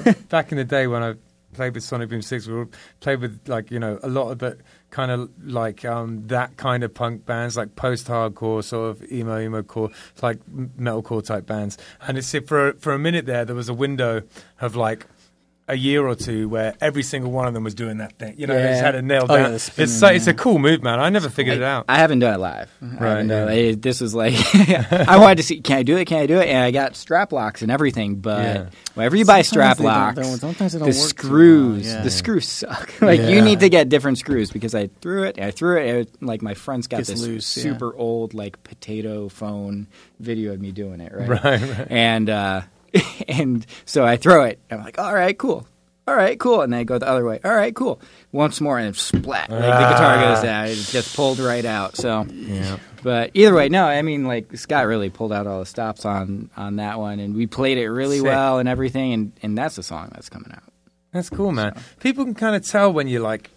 [0.06, 0.28] yet.
[0.28, 1.14] back in the day when I
[1.54, 2.46] played with Sonic Boom Six.
[2.48, 2.68] We were,
[3.00, 4.58] played with like you know a lot of the
[4.90, 9.62] kind of like um, that kind of punk bands, like post-hardcore, sort of emo emo
[9.62, 9.90] core,
[10.22, 11.78] like m- metalcore type bands.
[12.06, 14.22] And it's for for a minute there, there was a window
[14.60, 15.06] of like.
[15.70, 18.46] A year or two where every single one of them was doing that thing, you
[18.46, 18.86] know, they just Yeah.
[18.86, 19.50] had it nailed Oh, yeah, down.
[19.50, 20.98] the it's spinning, so, it's a cool move, man.
[20.98, 21.84] I never figured it out.
[21.88, 22.70] I haven't done it live.
[22.80, 23.54] Right, haven't done yeah.
[23.54, 23.82] it.
[23.82, 25.60] This was like I wanted to see.
[25.60, 26.06] Can I do it?
[26.06, 26.48] Can I do it?
[26.48, 28.16] And I got strap locks and everything.
[28.16, 28.66] But Yeah.
[28.94, 31.86] whenever you buy strap they don't- locks, don't- sometimes the don't work too well, screws,
[31.86, 32.02] yeah.
[32.02, 32.92] the screws suck.
[33.02, 33.28] like Yeah.
[33.28, 35.38] you need to get different screws because I threw it.
[35.38, 35.88] I threw it.
[35.88, 37.62] and it- like my friend's got Gets this loose, yeah.
[37.64, 39.86] super old like potato phone
[40.18, 41.12] video of me doing it.
[41.14, 41.28] Right.
[41.44, 41.86] Right, right.
[41.90, 42.62] And uh,
[43.28, 44.58] and so I throw it.
[44.70, 45.66] I'm like, all right, cool.
[46.08, 46.62] All right, cool.
[46.62, 47.38] And then I go the other way.
[47.44, 48.00] All right, cool.
[48.32, 49.50] Once more, and splat.
[49.50, 50.34] Like the guitar ah.
[50.34, 50.68] goes out.
[50.68, 51.96] It just pulled right out.
[51.96, 52.78] So, Yeah.
[53.02, 53.84] but either way, no.
[53.84, 57.34] I mean, like Scott really pulled out all the stops on on that one, and
[57.34, 58.24] we played it really Sick.
[58.26, 59.12] well and everything.
[59.12, 60.62] And and that's the song that's coming out.
[61.12, 61.78] That's cool, man.
[62.00, 63.50] People can kind of tell when you're like,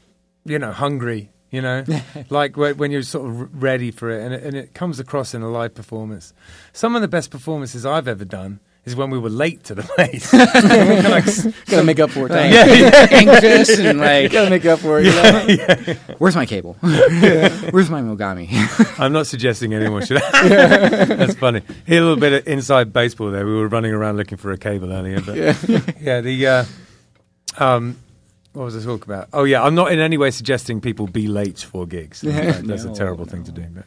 [0.43, 1.29] you know, hungry.
[1.51, 1.85] You know,
[2.29, 5.33] like when when you're sort of ready for it, and it, and it comes across
[5.33, 6.33] in a live performance.
[6.73, 9.83] Some of the best performances I've ever done is when we were late to the
[9.95, 10.33] place.
[10.33, 12.31] like, s- Gotta make up for it.
[12.31, 15.05] Like, Like, anxious and like, gotta make up for it.
[15.05, 15.11] You
[15.87, 15.93] know?
[16.17, 16.73] where's my cable?
[16.81, 18.49] where's my Mogami?
[18.99, 20.21] I'm not suggesting anyone should.
[20.33, 21.61] That's funny.
[21.85, 23.45] Hear a little bit of inside baseball there.
[23.45, 25.35] We were running around looking for a cable earlier, but
[26.01, 26.47] yeah, the
[27.59, 27.97] uh, um,
[28.53, 29.29] what was I talking about?
[29.31, 32.23] Oh yeah, I'm not in any way suggesting people be late for gigs.
[32.23, 33.65] In fact, That's a No, terrible thing to do.
[33.73, 33.85] But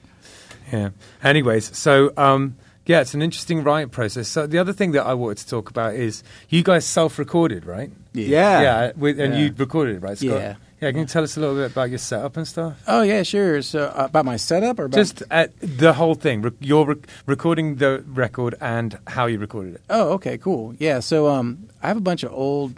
[0.73, 0.91] yeah.
[1.23, 4.29] Anyways, so um, yeah, it's an interesting writing process.
[4.29, 7.91] So the other thing that I wanted to talk about is you guys self-recorded, right?
[8.13, 8.61] Yeah.
[8.63, 9.41] Yeah, with, and Yeah.
[9.41, 10.19] you recorded it, right?
[10.19, 10.31] Scott?
[10.31, 10.55] Yeah.
[10.81, 10.91] Yeah.
[10.91, 12.83] Can you tell us a little bit about your setup and stuff?
[12.87, 13.63] Oh yeah, sure.
[13.63, 16.43] So uh, about my setup or about Just at the whole thing.
[16.43, 19.81] Re- you're rec- recording the record and how you recorded it.
[19.89, 20.75] Oh, okay, cool.
[20.79, 22.75] Yeah, so um, I have a bunch of old,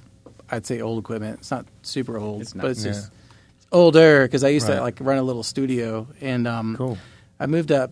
[0.53, 1.41] I'd say old equipment.
[1.41, 2.93] It's not super old, It's not, but it's yeah.
[2.93, 3.11] just
[3.73, 4.77] older because I used Right.
[4.77, 6.99] to like run a little studio, and um, Cool.
[7.41, 7.91] I moved up.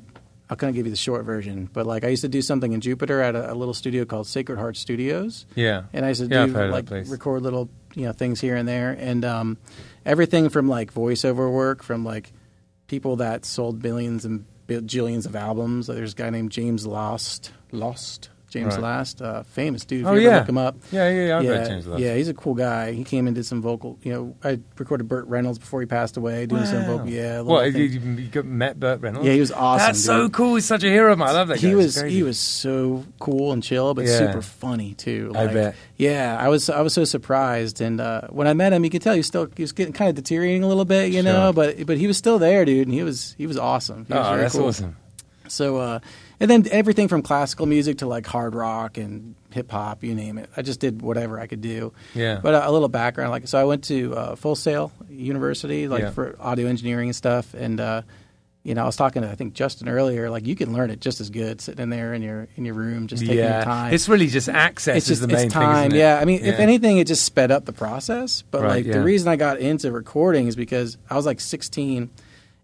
[0.50, 2.72] I'll kind of give you the short version, but like I used to do something
[2.72, 5.85] in Jupiter at a, a little studio called Sacred Heart Studios, Yeah.
[5.92, 8.40] and I used to Yeah, do heard of that like record little you know things
[8.40, 9.57] here and there, and um,
[10.04, 12.30] everything from like voiceover work from like
[12.88, 15.87] people that sold billions and bajillions of albums.
[15.87, 18.82] There's a guy named James Lost, Lost James Right.
[18.82, 20.02] Last, uh, famous dude.
[20.02, 20.38] If Oh, you ever yeah.
[20.38, 20.76] look him up.
[20.92, 21.36] Yeah, yeah, yeah.
[21.38, 22.00] I've yeah, James Last.
[22.00, 22.92] yeah, he's a cool guy.
[22.92, 23.98] He came and did some vocal.
[24.02, 27.08] You know, I recorded Burt Reynolds before he passed away, doing some vocal.
[27.08, 27.72] Yeah, What?
[27.74, 29.26] You, you, met Burt Reynolds?
[29.26, 29.86] yeah, he was awesome.
[29.86, 30.54] That's so cool.
[30.54, 31.28] He's such a hero, man.
[31.28, 31.58] I love that.
[31.58, 34.18] He He's was he was so cool and chill, but Yeah.
[34.18, 35.32] super funny too.
[35.34, 35.74] I bet.
[35.96, 39.02] Yeah, I was I was so surprised, and uh, when I met him, you could
[39.02, 41.52] tell he was still he was getting kind of deteriorating a little bit, you know.
[41.52, 44.04] But but he was still there, dude, and he was he was awesome.
[44.06, 44.66] He was Oh, that's cool.
[44.68, 44.96] awesome.
[45.46, 45.98] So, uh,
[46.40, 50.38] and then everything from classical music to like hard rock and hip hop, you name
[50.38, 50.51] it.
[50.57, 51.92] I just did whatever I could do.
[52.14, 52.40] Yeah.
[52.42, 56.03] But uh, a little background, like, so I went to uh, Full Sail University, like
[56.03, 56.11] Yeah.
[56.11, 57.55] for audio engineering and stuff.
[57.55, 58.03] And, uh,
[58.64, 60.31] you know, I was talking to I think Justin earlier.
[60.31, 62.75] Like, you can learn it just as good sitting in there in your in your
[62.75, 63.57] room, just taking yeah.
[63.57, 63.92] your time.
[63.92, 65.90] It's really just access It's is just the main it's time.
[65.90, 66.01] thing, it?
[66.01, 68.42] Yeah, I mean, if anything, it just sped up the process.
[68.51, 68.94] But Right, like yeah.
[68.94, 72.09] the reason I got into recording is because I was like 16,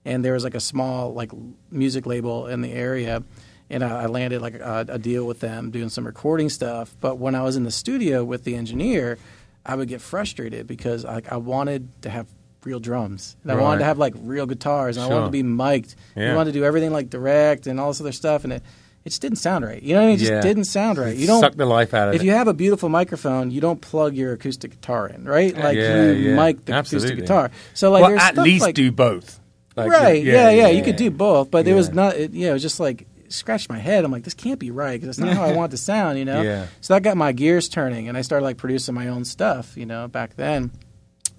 [0.06, 1.32] and there was like a small like
[1.70, 3.22] music label in the area,
[3.70, 6.94] and I, I landed like a, a deal with them doing some recording stuff.
[7.00, 9.18] But when I was in the studio with the engineer,
[9.64, 12.26] I would get frustrated because like I wanted to have
[12.64, 15.42] real drums and I wanted to have like real guitars and I wanted to be
[15.42, 15.94] mic'd.
[16.16, 16.32] Yeah.
[16.32, 18.62] I wanted to do everything like direct and all this other stuff and it
[19.02, 19.82] it just didn't sound right.
[19.82, 20.16] You know, what I mean?
[20.16, 20.40] it just Yeah.
[20.42, 21.16] didn't sound right.
[21.16, 22.24] You don't suck the life out of if it.
[22.24, 25.56] If you have a beautiful microphone, you don't plug your acoustic guitar in, right?
[25.56, 26.36] Like Yeah, you yeah.
[26.36, 27.08] mic the Absolutely.
[27.12, 27.50] acoustic guitar.
[27.72, 29.40] So like well, at least like, do both.
[29.74, 30.22] Like, right.
[30.22, 32.16] Yeah yeah, You could do both, but it was not.
[32.16, 34.04] It, yeah, it was just like scratched my head.
[34.04, 36.18] I'm like, this can't be right because that's not how I want to sound.
[36.18, 36.42] You know.
[36.42, 36.66] Yeah.
[36.80, 39.76] So that got my gears turning, and I started like producing my own stuff.
[39.76, 40.70] You know, back then,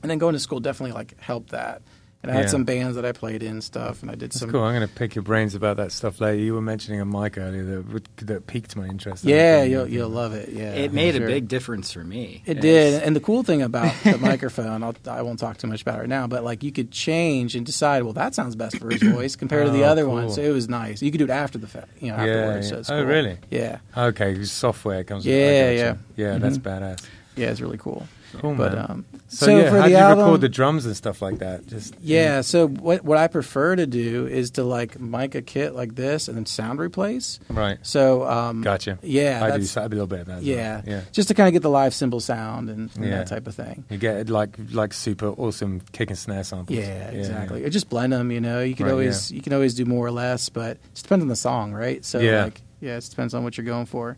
[0.01, 1.81] and then going to school definitely like helped that.
[2.23, 4.39] And I had some bands that I played in and stuff, and I did That's
[4.41, 4.51] some.
[4.51, 4.61] cool.
[4.63, 6.37] I'm going to pick your brains about that stuff later.
[6.37, 9.23] You were mentioning a mic earlier that that piqued my interest.
[9.23, 10.49] Yeah, you'll you'll love it.
[10.49, 11.23] Yeah, it made sure.
[11.23, 12.43] a big difference for me.
[12.45, 12.61] It Yes.
[12.61, 16.03] did, and the cool thing about the microphone, I'll, I won't talk too much about
[16.03, 19.01] it now, but like you could change and decide, well, that sounds best for his
[19.11, 20.13] voice compared to the Oh, other cool.
[20.13, 20.29] one.
[20.29, 21.01] So it was nice.
[21.01, 22.65] You could do it after the fact, you know, Yeah, afterwards.
[22.67, 22.69] yeah.
[22.69, 23.05] So it's Oh, cool.
[23.05, 23.37] really?
[23.49, 25.25] Yeah, Okay, software comes.
[25.25, 25.99] Yeah, I gotcha.
[26.17, 26.33] yeah.
[26.33, 26.37] yeah.
[26.37, 26.61] That's Mhm.
[26.61, 27.03] badass.
[27.35, 28.07] yeah, it's really cool.
[28.39, 28.85] Cool, But man.
[28.89, 31.21] um, So, so, yeah, for how the do you album, record the drums and stuff
[31.21, 31.65] like that?
[31.65, 32.41] Just yeah.
[32.41, 36.27] So what what I prefer to do is to like mic a kit like this
[36.27, 37.39] and then sound replace.
[37.49, 37.77] right.
[37.81, 38.99] So um, Gotcha.
[39.01, 40.43] Yeah, I do I do a little bit of that.
[40.43, 40.83] yeah, well.
[40.85, 41.01] yeah.
[41.13, 43.11] just to kind of get the live cymbal sound and, and Yeah.
[43.19, 43.85] that type of thing.
[43.89, 46.77] You get like like super awesome kick and snare samples.
[46.77, 47.63] Yeah, exactly.
[47.63, 48.31] Or just blend them.
[48.31, 51.01] You know, you can Right, always you can always do more or less, but it
[51.01, 52.03] depends on the song, right?
[52.03, 52.43] So Yeah.
[52.43, 54.17] like, yeah, it depends on what you're going for.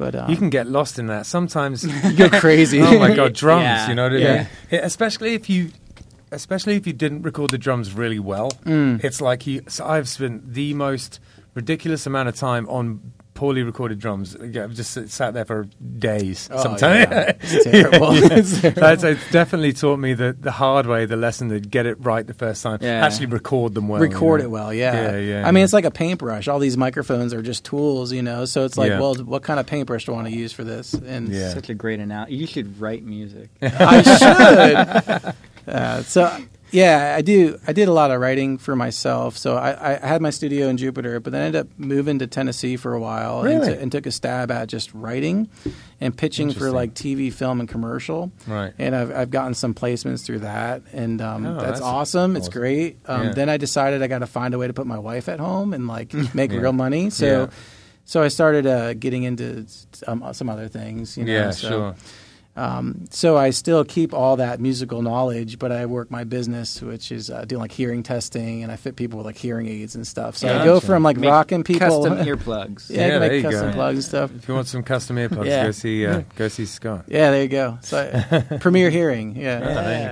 [0.00, 1.84] But um, You can get lost in that sometimes.
[2.04, 2.80] you go crazy.
[2.80, 3.64] oh my god, drums!
[3.64, 3.88] Yeah.
[3.90, 4.24] You know what I mean?
[4.24, 4.46] Yeah.
[4.70, 5.72] Yeah, Especially if you,
[6.32, 8.50] especially if you didn't record the drums really well.
[8.64, 9.04] Mm.
[9.04, 9.60] It's like you.
[9.68, 11.20] So I've spent the most
[11.54, 14.36] ridiculous amount of time on poorly recorded drums.
[14.36, 15.64] I've just sat there for
[15.98, 16.50] days.
[16.52, 17.32] Oh, sometimes yeah.
[17.40, 18.14] It's terrible.
[18.14, 18.28] Yeah.
[18.32, 18.80] It's terrible.
[18.82, 22.26] That's it's definitely taught me the the hard way, the lesson to get it right
[22.26, 22.80] the first time.
[22.82, 23.02] Yeah.
[23.02, 23.98] Actually, record them well.
[23.98, 24.50] record you know?
[24.50, 24.92] it well, yeah.
[24.92, 26.48] Yeah, yeah, I mean, it's like a paintbrush.
[26.48, 28.44] All these microphones are just tools, you know.
[28.44, 29.00] So it's like, Yeah.
[29.00, 30.92] well, what kind of paintbrush do I want to use for this?
[30.92, 31.54] And Yeah.
[31.54, 32.34] Such a great analogy.
[32.36, 33.48] You should write music.
[33.62, 34.02] I
[35.22, 35.34] should.
[35.68, 36.36] Uh, so
[36.72, 37.58] yeah, I do.
[37.66, 39.36] I did a lot of writing for myself.
[39.36, 42.26] So I, I had my studio in Jupiter, but then I ended up moving to
[42.26, 43.74] Tennessee for a while and, Really?
[43.74, 45.48] t- and took a stab at just writing
[46.00, 48.30] and pitching for like TV, film, and commercial.
[48.46, 48.72] Right.
[48.78, 52.36] And I've I've gotten some placements through that, and um, Oh, that's, that's awesome.
[52.36, 52.98] It's great.
[53.06, 53.32] Um, Yeah.
[53.32, 55.72] Then I decided I got to find a way to put my wife at home
[55.74, 56.58] and like make Yeah.
[56.58, 57.10] real money.
[57.10, 57.26] So.
[57.26, 57.46] Yeah.
[58.06, 59.66] So I started uh, getting into
[60.08, 61.16] um, some other things.
[61.16, 61.94] You know, yeah, so, sure.
[62.60, 67.10] Um, so I still keep all that musical knowledge, but I work my business, which
[67.10, 70.06] is uh, doing like hearing testing, and I fit people with like hearing aids and
[70.06, 70.36] stuff.
[70.36, 70.86] So I go Gotcha.
[70.86, 72.90] from like Make rocking people, Custom earplugs.
[72.90, 73.74] yeah, I Yeah, can there make you custom go.
[73.74, 74.30] plugs and stuff.
[74.36, 75.64] If you want some custom earplugs, Yeah.
[75.64, 77.04] go see uh, go see Scott.
[77.08, 77.78] Yeah, there you go.
[77.82, 78.22] So
[78.60, 79.60] Premier Hearing, yeah.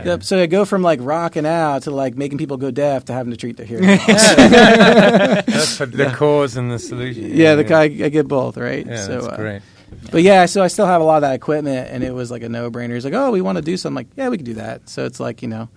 [0.03, 3.05] there you So I go from like rocking out to like making people go deaf
[3.07, 3.87] to having to treat their hearing.
[4.07, 7.31] That's for the cause and the solution.
[7.35, 8.87] yeah, the guy I get both, right?
[8.87, 9.63] Yeah, so, that's uh, great.
[10.11, 12.43] But yeah, so I still have a lot of that equipment, and it was like
[12.43, 12.95] a no-brainer.
[12.95, 14.89] He's like, "Oh, we want to do something." Like, yeah, we can do that.
[14.89, 15.69] So it's like you know,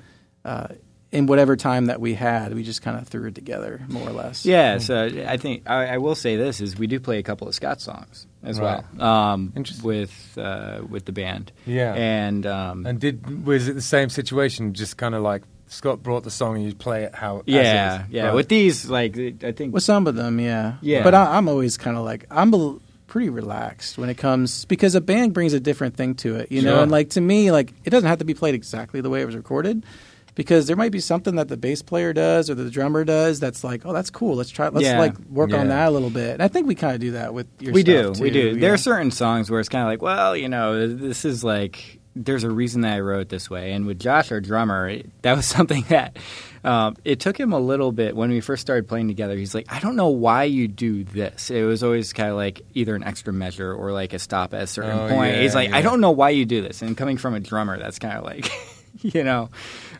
[0.45, 0.67] uh,
[1.11, 4.13] in whatever time that we had, we just kind of threw it together, more or
[4.13, 4.45] less.
[4.45, 7.47] Yeah, so I think I, I will say this is we do play a couple
[7.47, 8.83] of Scott songs as Right.
[8.97, 9.85] well um, Interesting.
[9.87, 11.51] with uh, with the band.
[11.65, 11.93] Yeah.
[11.93, 14.73] and um, And did was it the same situation?
[14.73, 17.39] Just kind of like Scott brought the song and you play it how?
[17.39, 18.09] as yeah, is?
[18.11, 18.25] yeah.
[18.27, 18.35] Right.
[18.35, 21.03] With these, like I think with some of them, yeah, Yeah.
[21.03, 22.77] But I, I'm always kind of like I'm a,
[23.11, 26.61] pretty relaxed when it comes because a band brings a different thing to it, you
[26.61, 26.75] know.
[26.75, 26.83] Sure.
[26.83, 29.25] And like to me, like it doesn't have to be played exactly the way it
[29.25, 29.85] was recorded.
[30.33, 33.65] Because there might be something that the bass player does or the drummer does that's
[33.65, 34.37] like, oh, that's cool.
[34.37, 34.69] Let's try.
[34.69, 34.97] Let's Yeah.
[34.97, 36.31] like work on that a little bit.
[36.35, 38.53] And I think we kind of do that with your we do, we do.
[38.57, 38.75] There know?
[38.75, 42.43] are certain songs where it's kind of like, well, you know, this is like there's
[42.43, 43.71] a reason that I wrote this way.
[43.73, 46.17] And with Josh, our drummer, it, that was something that
[46.63, 49.35] um, it took him a little bit when we first started playing together.
[49.35, 51.49] He's like, I don't know why you do this.
[51.49, 54.61] It was always kind of like either an extra measure or like a stop at
[54.63, 55.35] a certain Oh, point.
[55.35, 56.81] yeah, He's like, I don't know why you do this.
[56.81, 58.51] And coming from a drummer, that's kind of like.
[59.13, 59.49] You know,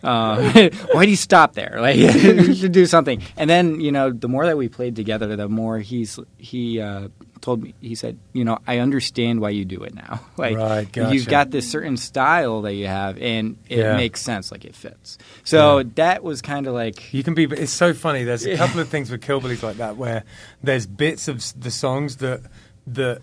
[0.03, 0.43] um,
[0.91, 1.77] why do you stop there?
[1.81, 3.21] Like, you should do something.
[3.35, 7.07] And then, you know, the more that we played together, the more he's he uh,
[7.41, 7.73] told me.
[7.81, 10.19] He said, you know, I understand why you do it now.
[10.37, 11.15] Like, Right, gotcha.
[11.15, 13.95] you've got this certain style that you have, and it Yeah.
[13.95, 14.51] makes sense.
[14.51, 15.17] Like, it fits.
[15.43, 15.83] So Yeah.
[15.95, 17.45] that was kind of like, You can be.
[17.45, 18.23] It's so funny.
[18.23, 20.23] There's a couple of things with Killbillies like that where
[20.61, 22.41] there's bits of the songs that
[22.85, 23.21] that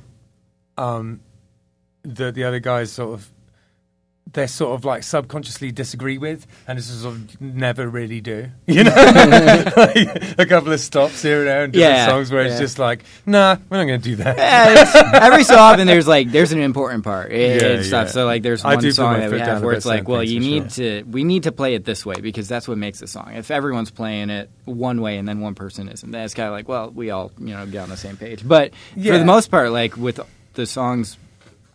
[0.77, 1.21] um
[2.03, 3.31] the the other guys sort of
[4.33, 8.49] they sort of like subconsciously disagree with, and this is sort of never really do.
[8.67, 8.93] You know,
[9.77, 12.79] like a couple of stops here and there, and different Yeah, songs where it's just
[12.79, 14.37] like, nah, we're not going to do that.
[14.37, 18.07] Yeah, every so often there's like there's an important part and Yeah, stuff.
[18.09, 18.13] yeah.
[18.13, 20.71] So like there's one do song that we have where it's like, well, you need
[20.71, 23.33] to we need to play it this way because that's what makes the song.
[23.35, 26.69] If everyone's playing it one way and then one person isn't, that's kind of like,
[26.69, 28.47] well, we all you know get on the same page.
[28.47, 30.21] But for the most part, like with
[30.55, 31.17] the songs,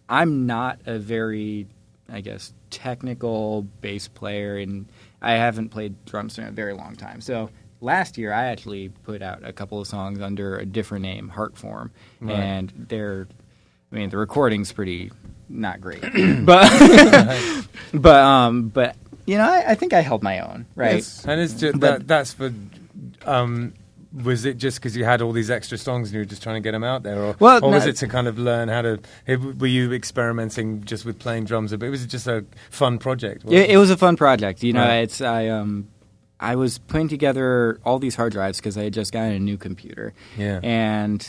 [0.10, 1.66] I'm not a very,
[2.14, 4.86] I guess, technical bass player, and
[5.22, 7.22] I haven't played drums in a very long time.
[7.22, 7.50] So
[7.82, 11.90] last year I actually put out a couple of songs under a different name, Heartform,
[12.22, 12.36] Right.
[12.38, 13.28] and they're,
[13.92, 15.12] I mean, the recording's pretty
[15.50, 16.02] not great,
[16.46, 16.72] but
[17.94, 18.96] but um, but
[19.26, 20.96] you know, I, I think I held my own, right?
[20.96, 21.26] Yes.
[21.26, 22.54] And it's just, that, that's for.
[23.26, 23.74] Um,
[24.14, 26.56] was it just because you had all these extra songs and you were just trying
[26.56, 28.82] to get them out there, or, Well, or was it to kind of learn how
[28.84, 29.00] to?
[29.28, 31.90] Were you experimenting just with playing drums a bit?
[31.90, 33.44] Was it just a fun project?
[33.48, 34.64] It, it was a fun project.
[34.64, 34.98] You know, Right.
[35.04, 35.88] it's I um
[36.40, 39.58] I was putting together all these hard drives because I had just gotten a new
[39.58, 40.14] computer.
[40.38, 40.60] Yeah.
[40.62, 41.26] And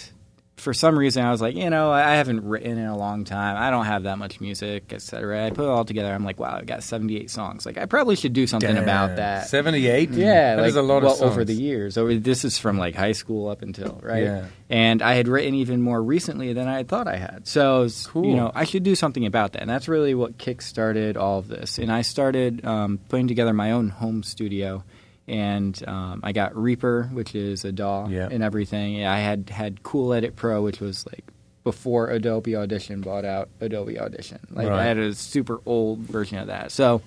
[0.56, 3.56] for some reason, I was like, you know, I haven't written in a long time.
[3.56, 5.46] I don't have that much music, etc.
[5.46, 6.12] I put it all together.
[6.12, 7.66] I'm like, wow, I've got 78 songs.
[7.66, 9.48] Like, I probably should do something about that.
[9.48, 10.10] Seventy-eight.
[10.10, 11.32] Yeah, that like is a lot well, songs.
[11.32, 11.98] over the years.
[11.98, 14.22] Over this is from like high school up until right.
[14.22, 14.46] Yeah.
[14.70, 17.46] And I had written even more recently than I had thought I had.
[17.46, 18.24] So was, Cool.
[18.26, 19.60] you know, I should do something about that.
[19.62, 21.78] And that's really what kick-started all of this.
[21.78, 24.84] And I started um, putting together my own home studio.
[25.26, 28.28] And um, I got Reaper, which is a DAW Yeah.
[28.30, 29.04] and everything.
[29.04, 31.24] I had had Cool Edit Pro, which was like
[31.62, 34.38] before Adobe Audition bought out Adobe Audition.
[34.50, 34.80] Like Right.
[34.80, 36.72] I had a super old version of that.
[36.72, 37.00] So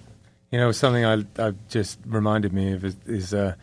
[0.51, 3.53] You know, something I, I just reminded me of is, is uh,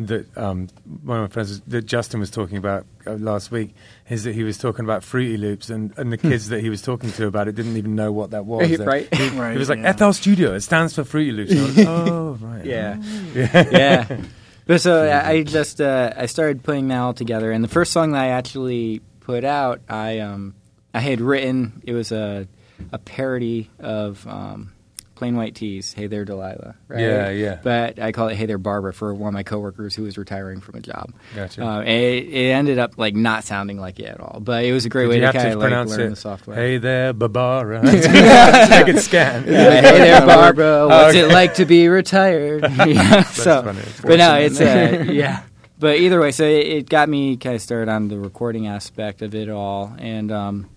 [0.00, 0.68] that um,
[1.02, 3.74] one of my friends that Justin was talking about uh, last week
[4.08, 6.82] is that he was talking about Fruity Loops and, and the kids that he was
[6.82, 8.78] talking to about it didn't even know what that was.
[8.78, 9.12] Right.
[9.12, 9.92] He, Right, was like, yeah.
[9.92, 11.50] FL Studio, it stands for Fruity Loops.
[11.52, 12.64] And I was like, oh, right.
[12.64, 13.02] Yeah,
[13.34, 14.20] yeah.
[14.66, 17.90] But so I I just uh, I started putting that all together, and the first
[17.90, 20.54] song that I actually put out, I um
[20.92, 21.82] I had written.
[21.84, 22.46] It was a
[22.92, 24.72] a parody of um,
[25.18, 25.92] Plain White T's.
[25.94, 26.76] Hey there, Delilah.
[26.86, 27.00] Right?
[27.00, 27.58] Yeah, yeah.
[27.60, 30.60] But I call it Hey there, Barbara for one of my coworkers who was retiring
[30.60, 31.12] from a job.
[31.34, 31.60] Gotcha.
[31.66, 31.88] Uh, it,
[32.28, 35.06] it ended up like not sounding like it at all, but it was a great
[35.06, 36.10] Did way to kind of like learn it?
[36.10, 36.54] the software.
[36.56, 37.82] Hey there, Barbara.
[37.82, 39.44] Take a scan.
[39.44, 40.86] Yeah, hey there, Barbara.
[40.86, 41.24] What's Okay.
[41.28, 42.62] it like to be retired?
[42.86, 43.80] yeah, so, funny.
[44.02, 45.42] But no, it's uh, yeah.
[45.80, 49.22] But either way, so it, it got me kind of started on the recording aspect
[49.22, 50.70] of it all, and um,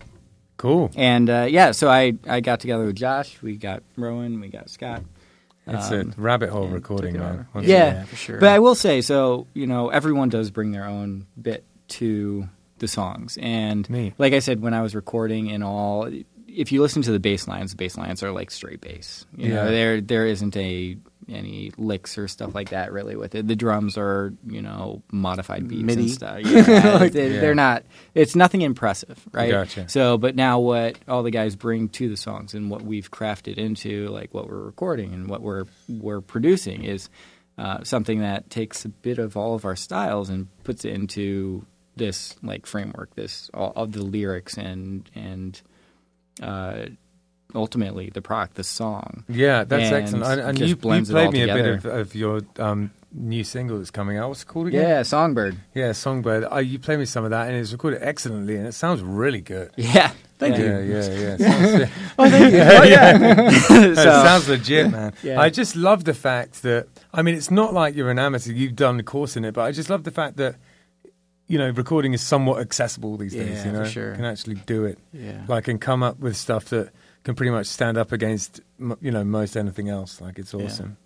[0.62, 0.90] Cool.
[0.94, 3.42] and uh, yeah, so I I got together with Josh.
[3.42, 4.40] We got Rowan.
[4.40, 5.02] We got Scott.
[5.66, 7.46] It's Um, a rabbit hole recording, man.
[7.56, 7.62] Yeah.
[7.62, 8.38] Yeah, for sure.
[8.40, 11.64] But I will say, so you know, everyone does bring their own bit
[11.98, 12.48] to
[12.78, 14.14] the songs, and Neat.
[14.18, 16.08] like I said, when I was recording and all,
[16.48, 19.26] if you listen to the bass lines, the bass lines are like straight bass.
[19.36, 19.70] You know, Yeah.
[19.70, 20.96] there there isn't a
[21.28, 23.46] any licks or stuff like that really with it.
[23.46, 26.02] The drums are you know modified beats MIDI.
[26.02, 26.40] and stuff.
[26.40, 27.40] Yeah, they, Yeah.
[27.40, 27.84] They're not.
[28.14, 29.50] It's nothing impressive, right?
[29.50, 29.88] Gotcha.
[29.88, 33.56] So, but now what all the guys bring to the songs and what we've crafted
[33.56, 37.08] into like what we're recording and what we're we're producing is
[37.58, 41.64] uh, something that takes a bit of all of our styles and puts it into
[41.96, 45.60] this like framework, this all of the lyrics and and
[46.42, 46.86] uh,
[47.54, 49.24] ultimately the product, the song.
[49.28, 50.24] Yeah, that's And excellent.
[50.24, 53.78] And, and just you, you played me a bit of, of your um, new single
[53.78, 54.28] that's coming out.
[54.28, 54.82] What's it called again?
[54.88, 55.56] Yeah, Songbird.
[55.74, 56.44] Yeah, Songbird.
[56.50, 59.40] Uh, you played me some of that, and it's recorded excellently, and it sounds really
[59.40, 59.70] good.
[59.76, 60.12] Yeah.
[60.38, 60.80] Thank yeah.
[60.80, 60.92] you.
[60.92, 61.88] Yeah, yeah, yeah.
[62.18, 62.60] Oh, thank you.
[62.60, 63.48] Oh, yeah.
[63.50, 65.12] it So- sounds legit, man.
[65.22, 65.40] Yeah.
[65.40, 68.74] I just love the fact that I mean, it's not like you're an amateur; you've
[68.74, 70.56] done a course in it, but I just love the fact that
[71.46, 73.58] you know recording is somewhat accessible these days.
[73.58, 74.10] Yeah, You know, for sure.
[74.10, 75.42] you can actually do it, Yeah.
[75.46, 76.90] like, and come up with stuff that
[77.24, 78.60] can pretty much stand up against
[79.00, 80.20] you know most anything else.
[80.20, 80.64] Like, it's Yeah.
[80.64, 80.96] awesome.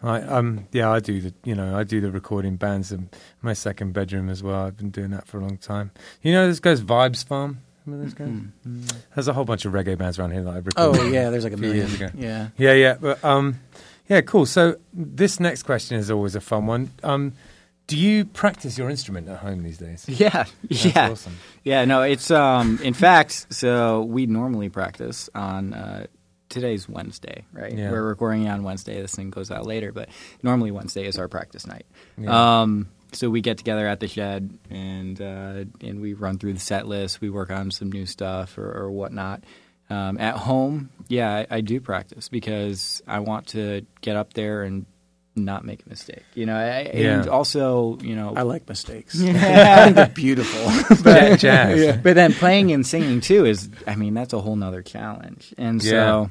[0.00, 3.08] I um yeah I do the you know I do the recording bands in
[3.42, 4.64] my second bedroom as well.
[4.66, 5.90] I've been doing that for a long time.
[6.22, 7.58] You know this guy's Vibes Farm.
[7.84, 8.92] Remember those guys?
[9.14, 11.00] There's a whole bunch of reggae bands around here that I've recorded.
[11.00, 11.88] Oh, yeah, there's like a few million.
[11.88, 12.10] years ago.
[12.16, 12.48] Yeah.
[12.58, 13.60] Yeah, yeah, but um,
[14.08, 14.44] yeah, cool.
[14.46, 16.90] So this next question is always a fun one.
[17.02, 17.32] Um,
[17.88, 20.04] do you practice your instrument at home these days?
[20.08, 21.36] Yeah, That's yeah, awesome.
[21.64, 21.84] yeah.
[21.84, 22.78] No, it's um.
[22.84, 26.06] In fact, so we normally practice on uh,
[26.48, 27.72] today's Wednesday, right?
[27.76, 27.90] Yeah.
[27.90, 29.00] We're recording on Wednesday.
[29.00, 30.08] This thing goes out later, but
[30.42, 31.86] normally Wednesday is our practice night.
[32.16, 32.60] Yeah.
[32.60, 32.88] Um.
[33.12, 36.86] So we get together at the shed and uh, and we run through the set
[36.86, 37.22] list.
[37.22, 39.44] We work on some new stuff or, or whatnot.
[39.90, 44.62] Um, at home, yeah, I, I do practice because I want to get up there
[44.62, 44.84] and
[45.38, 46.24] not make a mistake.
[46.34, 49.20] You know, I, and also, you know, I like mistakes.
[49.22, 50.60] I think they're beautiful.
[51.04, 51.98] Ja- jazz.
[52.02, 55.54] but then playing and singing too is, I mean, that's a whole nother challenge.
[55.58, 56.30] And so,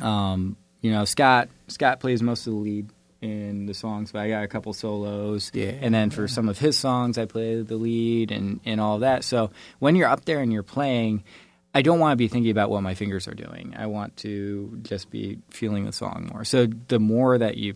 [0.00, 2.90] um, you know, Scott Scott plays most of the lead
[3.20, 5.50] in the songs, but I got a couple solos.
[5.52, 5.72] Yeah.
[5.80, 9.24] And then for some of his songs, I play the lead and and all that.
[9.24, 11.24] So when you're up there and you're playing.
[11.74, 13.74] I don't want to be thinking about what my fingers are doing.
[13.78, 16.42] I want to just be feeling the song more.
[16.44, 17.74] So the more that you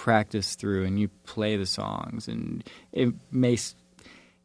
[0.00, 3.58] practice through and you play the songs, and it may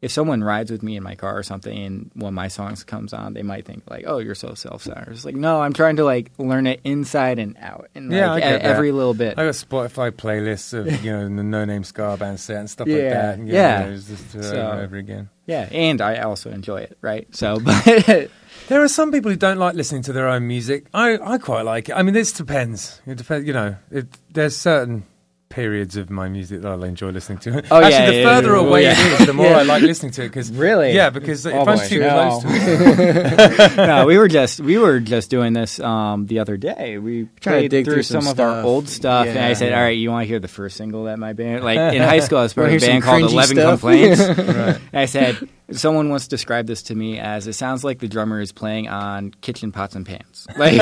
[0.02, 2.84] if someone rides with me in my car or something, and one of my songs
[2.84, 5.96] comes on, they might think like, "Oh, you're so self-centered." It's like, no, I'm trying
[5.96, 9.38] to like learn it inside and out, and Yeah, like, every little bit.
[9.38, 12.86] I got Spotify playlists of you know the No Name Scar Band set and stuff
[12.86, 13.38] like that.
[13.38, 13.86] And, yeah.
[13.86, 15.30] know, it's just it So- over and over again.
[15.46, 17.26] Yeah, and I also enjoy it, right?
[17.34, 18.30] So, but
[18.68, 20.86] There are some people who don't like listening to their own music.
[20.92, 21.92] I, I quite like it.
[21.94, 23.00] I mean, this depends.
[23.06, 23.46] It depends.
[23.46, 25.04] You know, it, there's certain
[25.48, 27.62] periods of my music that I'll enjoy listening to.
[27.70, 28.90] Oh, Actually, yeah, the yeah, further yeah, away yeah.
[29.14, 29.58] it is, the more Yeah.
[29.58, 30.28] I like listening to it.
[30.28, 30.92] Because Really?
[30.92, 32.10] yeah, because Oh, if I'm too No.
[32.10, 36.56] close to it, no, we were just we were just doing this um, the other
[36.56, 36.98] day.
[36.98, 39.54] We tried to dig through through some, some of our old stuff, and I Yeah.
[39.54, 42.02] said, "All right, you want to hear the first single that my band like in
[42.02, 42.38] high school?
[42.38, 43.80] I was part of a band called Eleven stuff?
[43.80, 44.38] Complaints." right.
[44.38, 48.40] And I said, someone once described this to me as it sounds like the drummer
[48.40, 50.46] is playing on kitchen pots and pans.
[50.56, 50.76] Like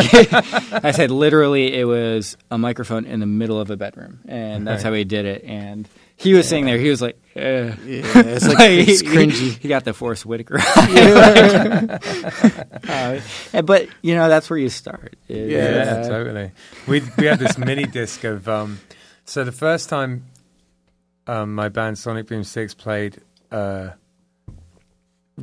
[0.85, 4.85] I said, literally, it was a microphone in the middle of a bedroom, and that's
[4.85, 4.91] Right.
[4.91, 5.45] how he did it.
[5.45, 7.41] And he was sitting there, he was like, eh.
[7.65, 8.59] Yeah, it's like
[8.89, 9.59] it's cringy.
[9.59, 10.59] He, got the Forest Whitaker.
[12.89, 15.15] uh, but you know, that's where you start.
[15.29, 15.75] Is, Yeah.
[15.85, 16.51] Yeah, uh, totally.
[16.87, 18.81] We we had this mini disc of um.
[19.25, 20.27] So the first time,
[21.27, 23.21] um, my band Sonic Boom Six played,
[23.51, 23.91] uh,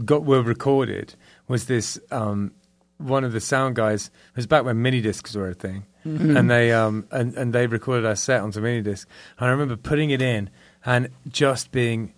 [0.06, 1.16] got were recorded
[1.48, 2.52] was this um,
[2.98, 4.08] one of the sound guys.
[4.08, 7.68] It was back when mini discs were a thing, and they um and and they
[7.68, 9.08] recorded our set onto mini disc.
[9.38, 10.50] And I remember putting it in
[10.86, 12.14] and just being.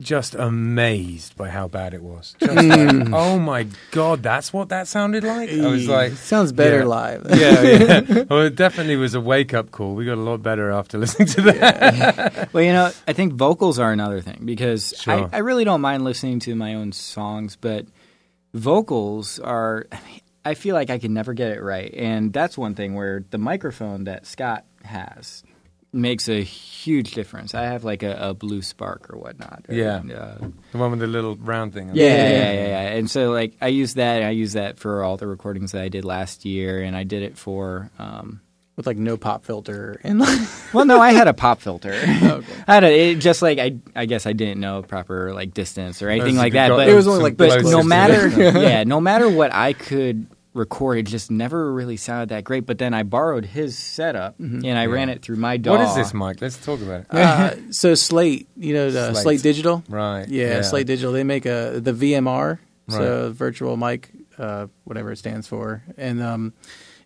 [0.00, 2.34] Just amazed by how bad it was.
[2.40, 3.12] Just like, hmm.
[3.14, 5.50] oh my god, that's what that sounded like.
[5.50, 6.84] I was like, sounds better yeah.
[6.84, 7.26] live.
[7.28, 8.24] yeah, yeah.
[8.30, 9.94] Well, it definitely was a wake up call.
[9.94, 12.48] We got a lot better after listening to that.
[12.52, 15.28] Well, you know, I think vocals are another thing because Sure.
[15.32, 17.86] I, I really don't mind listening to my own songs, but
[18.54, 19.86] vocals are.
[19.92, 22.94] I, mean, I feel like I can never get it right, and that's one thing
[22.94, 25.42] where the microphone that Scott has
[25.92, 27.54] makes a huge difference.
[27.54, 29.64] I have like a, a blue spark or whatnot.
[29.68, 29.96] or, Yeah.
[30.14, 30.38] uh,
[30.72, 31.90] The one with the little round thing.
[31.94, 32.80] yeah, yeah, yeah, yeah, yeah.
[32.96, 34.22] And so like I use that.
[34.22, 37.22] I use that for all the recordings that I did last year, and I did
[37.22, 37.90] it for.
[37.98, 38.40] Um,
[38.76, 40.40] with like no pop filter and like
[40.72, 41.92] well, no, I had a pop filter.
[42.22, 42.52] Okay.
[42.66, 46.00] I had a, it just like I, I guess I didn't know proper like distance
[46.00, 46.68] or anything like that.
[46.68, 48.28] got But It was only like but no matter,
[48.58, 52.66] yeah, no matter what I could record, it just never really sounded that great.
[52.66, 55.72] But then I borrowed his setup and I ran it through my DAW.
[55.72, 56.40] What is this, Mike?
[56.40, 57.06] Let's talk about it.
[57.10, 59.22] uh, so Slate, you know, the Slate.
[59.22, 59.42] Slate.
[59.42, 59.84] Digital.
[59.88, 60.28] Right.
[60.28, 61.12] Yeah, Slate Digital.
[61.12, 66.52] They make a the VMR, so virtual mic, uh, whatever it stands for, and um,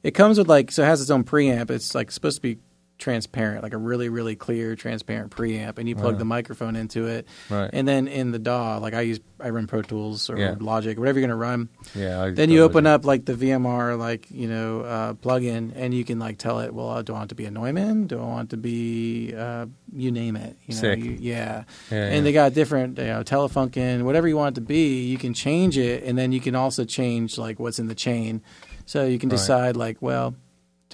[0.03, 1.70] it comes with like so it has its own preamp.
[1.70, 2.59] It's like supposed to be
[2.99, 6.18] transparent, like a really really clear transparent preamp, and you plug Right.
[6.18, 7.68] the microphone into it, Right.
[7.72, 10.55] and then in the DAW, like I use I run Pro Tools or Yeah.
[10.59, 11.68] Logic, whatever you're gonna run.
[11.95, 12.22] yeah.
[12.22, 16.05] I, Then you open up like the VMR, like you know, uh, plugin, and you
[16.05, 18.07] can like tell it, well, uh, do I want to be a Neumann?
[18.07, 20.57] Do I want to be, uh, you name it?
[20.66, 21.05] You know, Sick.
[21.05, 21.64] you- yeah.
[21.90, 22.20] Yeah, And yeah.
[22.22, 25.03] they got different, you know, Telefunken, whatever you want it to be.
[25.05, 28.40] You can change it, and then you can also change like what's in the chain.
[28.86, 29.36] So you can Right.
[29.36, 30.34] decide like, well,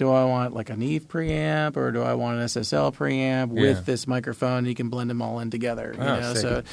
[0.01, 3.61] do I want like a Neve preamp or do I want an SSL preamp Yeah.
[3.61, 4.65] with this microphone?
[4.65, 5.93] You can blend them all in together.
[5.95, 6.63] You Oh, know, so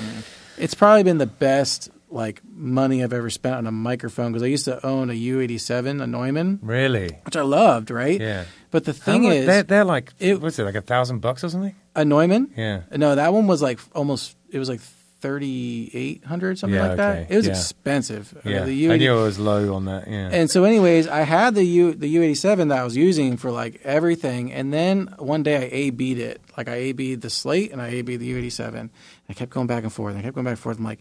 [0.57, 4.47] it's probably been the best like money I've ever spent on a microphone because I
[4.47, 7.18] used to own a U87, a Neumann, Really?
[7.26, 8.18] which I loved, right?
[8.18, 8.45] Yeah.
[8.70, 11.45] But the thing much- is, they're, they're like, it- what's it, like a thousand bucks
[11.45, 11.74] or something?
[11.95, 12.51] a Neumann.
[12.57, 12.81] Yeah.
[12.97, 14.37] No, that one was like almost.
[14.51, 14.81] It was like
[15.21, 17.27] thirty eight hundred, something Yeah, like okay.
[17.27, 17.31] that.
[17.33, 17.53] It was Yeah.
[17.53, 18.35] expensive.
[18.37, 18.64] Uh, Yeah.
[18.64, 20.07] the I U80 knew it was low on that.
[20.09, 20.29] Yeah.
[20.33, 23.37] And so, anyways, I had the U the U eighty seven that I was using
[23.37, 26.41] for like everything, and then one day I A B'd it.
[26.57, 28.91] Like I A B'd the slate and I A B'd the U eighty seven.
[29.29, 30.16] I kept going back and forth.
[30.16, 30.79] I kept going back and forth.
[30.79, 31.01] I'm like,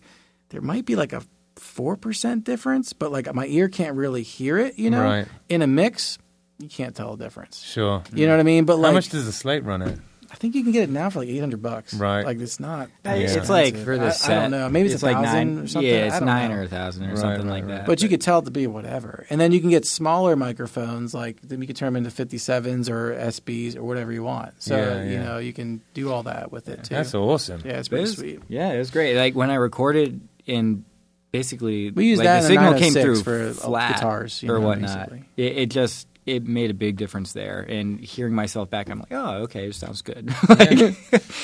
[0.50, 1.22] there might be like a
[1.56, 4.78] four percent difference, but like my ear can't really hear it.
[4.80, 5.28] You know, Right.
[5.50, 6.18] in a mix,
[6.60, 7.64] you can't tell the difference.
[7.64, 8.04] sure.
[8.14, 8.66] You know what I mean?
[8.66, 9.96] But How much does the slate run at?
[10.30, 11.94] I think you can get it now for like eight hundred bucks.
[11.94, 12.26] Right.
[12.26, 12.90] Like it's not.
[13.06, 13.14] Yeah.
[13.14, 14.38] It's like for the I, set.
[14.38, 14.70] I don't know.
[14.70, 15.90] Maybe it's, a like thousand nine or something.
[15.90, 16.58] Yeah, it's nine know.
[16.58, 17.78] or a thousand or Right, something right, like right.
[17.78, 17.86] that.
[17.86, 19.26] But you could tell it to be whatever.
[19.30, 22.90] And then you can get smaller microphones, like then you can turn them into 57s
[22.90, 24.62] or SBs or whatever you want.
[24.62, 26.96] So, Yeah, you know, you can do all that with it too.
[26.96, 27.62] That's awesome.
[27.66, 28.42] yeah, it's But it sweet.
[28.50, 29.16] Yeah, it was great.
[29.16, 30.84] Like when I recorded in
[31.32, 34.52] basically We used like, that the signal oh came through for uh, flat guitars, you
[34.52, 35.12] or know, whatnot.
[35.36, 37.62] It, it just it made a big difference there.
[37.62, 40.28] And hearing myself back, I'm like, oh, okay, it sounds good.
[40.50, 40.70] like,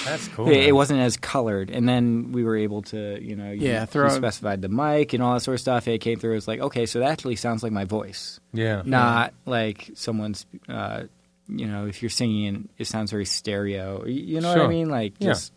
[0.05, 0.49] That's cool.
[0.49, 1.69] it, it wasn't as colored.
[1.71, 5.13] And then we were able to, you know, you, Yeah, you throw- specified the mic
[5.13, 5.87] and all that sort of stuff.
[5.87, 6.35] It came through.
[6.35, 8.83] It's like, okay, so that actually sounds like my voice, Yeah.
[8.85, 10.45] not like someone's.
[10.69, 11.03] Uh,
[11.49, 14.05] you know, if you're singing, it sounds very stereo.
[14.05, 14.89] You- You know what I mean?
[14.89, 15.51] Like, just.
[15.51, 15.53] just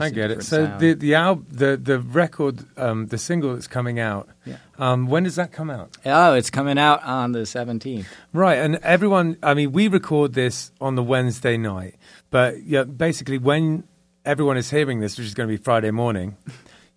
[0.00, 0.42] I a get it.
[0.42, 0.80] So sound.
[0.80, 4.28] the the al- the the record, um, the single that's coming out.
[4.44, 4.56] Yeah.
[4.78, 5.96] Um, when does that come out?
[6.04, 8.06] Oh, it's coming out on the 17th.
[8.32, 9.36] Right, and everyone.
[9.42, 11.94] I mean, we record this on the Wednesday night,
[12.30, 13.84] but yeah, basically when
[14.24, 16.36] everyone is hearing this, which is going to be Friday morning,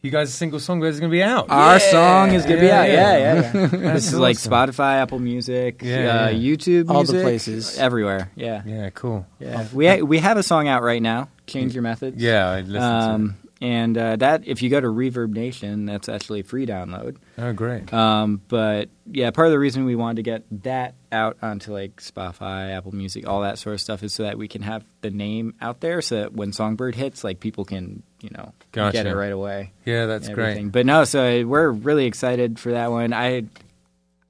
[0.02, 1.48] you guys' single song is going to be out.
[1.50, 2.90] Our song is gonna be Yeah, out.
[2.90, 3.18] yeah.
[3.18, 3.52] Yeah, yeah.
[3.54, 3.68] yeah.
[3.72, 4.38] That's this is like.
[4.38, 5.96] Spotify, Apple Music, Yeah,
[6.26, 6.56] uh, yeah.
[6.56, 7.78] YouTube, All the places.
[7.80, 8.32] everywhere.
[8.36, 9.26] Yeah, Yeah, cool.
[9.40, 9.68] yeah.
[9.74, 11.30] We ha- we have a song out right now.
[11.48, 12.22] Change your methods.
[12.22, 16.08] Yeah, I listened to Um, and uh, that if you go to Reverb Nation, that's
[16.08, 17.18] actually a free download.
[17.40, 17.92] Oh, great.
[17.92, 22.00] Um, but yeah, part of the reason we wanted to get that out onto like
[22.00, 25.10] Spotify, Apple Music, all that sort of stuff is so that we can have the
[25.10, 28.94] name out there so that when Songbird hits, like people can, you know, Gotcha.
[28.94, 29.72] get it right away.
[29.86, 30.72] Yeah, that's great.
[30.72, 33.12] But no, so we're really excited for that one.
[33.12, 33.46] I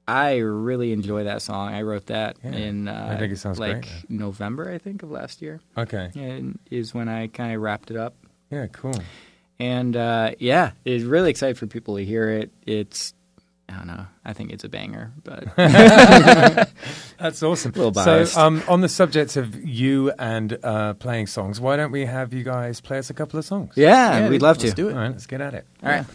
[0.08, 1.72] I really enjoy that song.
[1.74, 4.04] I wrote that Yeah, in uh, I think it sounds like great.
[4.08, 5.60] November, I think, of last year.
[5.76, 6.10] Okay.
[6.16, 8.14] And is when I kind of wrapped it up.
[8.50, 8.94] Yeah, cool.
[9.60, 12.50] And uh, yeah, it's really excited for people to hear it.
[12.66, 13.12] It's
[13.68, 14.06] I don't know.
[14.24, 17.72] I think it's a banger, but That's awesome.
[17.72, 18.32] Little biased.
[18.32, 22.32] So, um, on the subject of you and uh, playing songs, why don't we have
[22.32, 23.74] you guys play us a couple of songs?
[23.76, 24.66] yeah, Yeah, we'd love to.
[24.68, 24.92] let's do it.
[24.92, 25.66] All right, let's get at it.
[25.82, 26.06] All right.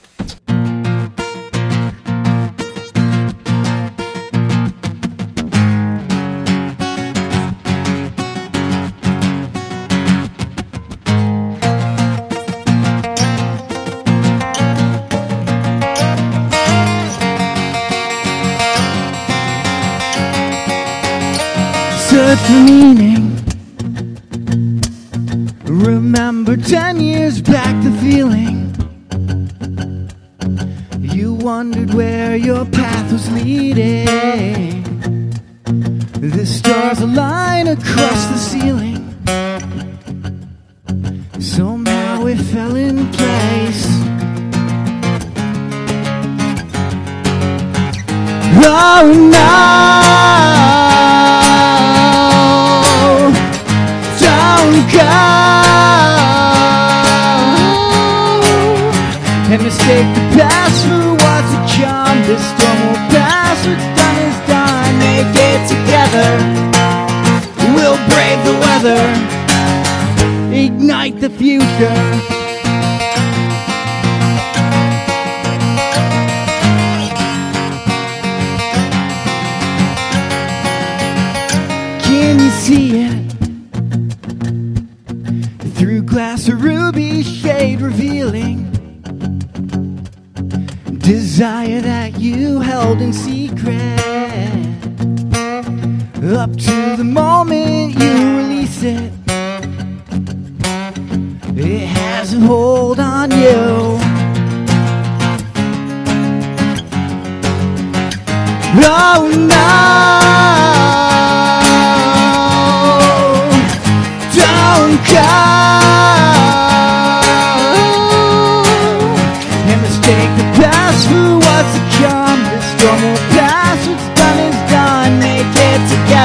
[26.94, 27.42] Ten years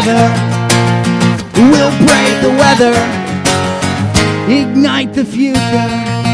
[0.08, 0.30] together.
[1.54, 2.94] We'll brave the weather.
[4.48, 6.27] Ignite the future.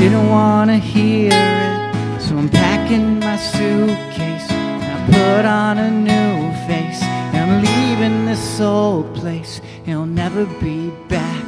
[0.00, 2.22] Didn't want to hear it.
[2.22, 7.02] So I'm packing my suitcase, I put on a new face.
[7.34, 11.44] And I'm leaving this old place, it'll never be back.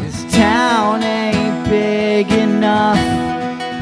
[0.00, 2.98] This town ain't big enough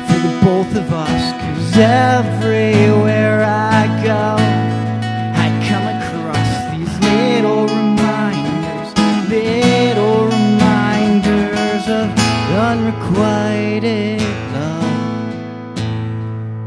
[0.09, 4.48] for the both of us, cause everywhere I go,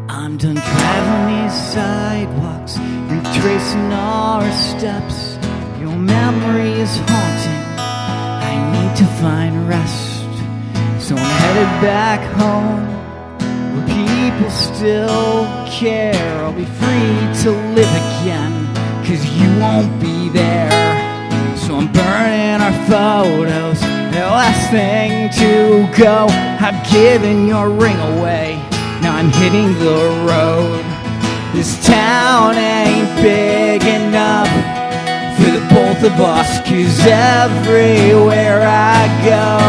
[0.07, 2.78] I'm done traveling these sidewalks,
[3.09, 5.38] retracing our steps.
[5.82, 7.64] Your memory is haunting.
[7.78, 10.24] I need to find rest.
[11.05, 12.88] So I'm headed back home
[13.76, 16.45] where people still care.
[16.45, 18.53] I'll be free to live again,
[19.03, 20.72] cause you won't be there.
[21.57, 23.82] So I'm burning our photos,
[24.12, 26.28] the last thing to go.
[26.59, 28.57] I've given your ring away,
[29.01, 30.84] now I'm hitting the road.
[31.55, 34.49] This town ain't big enough
[35.38, 39.59] for the both of us, cause everywhere I go,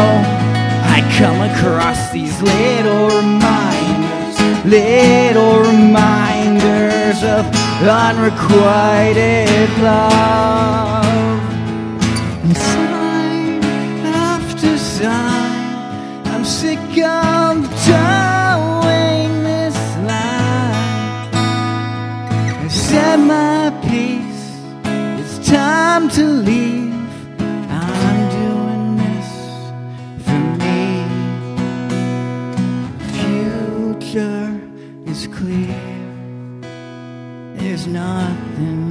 [0.91, 4.35] I come across these little reminders,
[4.65, 7.45] little reminders of
[7.87, 11.02] unrequited love.
[25.93, 26.91] Time to leave.
[27.69, 29.29] I'm doing this
[30.25, 30.81] for me.
[33.21, 34.47] Future
[35.05, 35.85] is clear.
[37.57, 38.82] There's nothing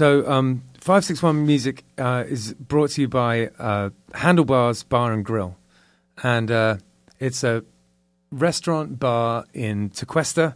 [0.00, 5.58] So, um, 561 Music uh, is brought to you by uh, Handlebars Bar and Grill.
[6.22, 6.76] And uh,
[7.18, 7.64] it's a
[8.32, 10.54] restaurant bar in Tequesta,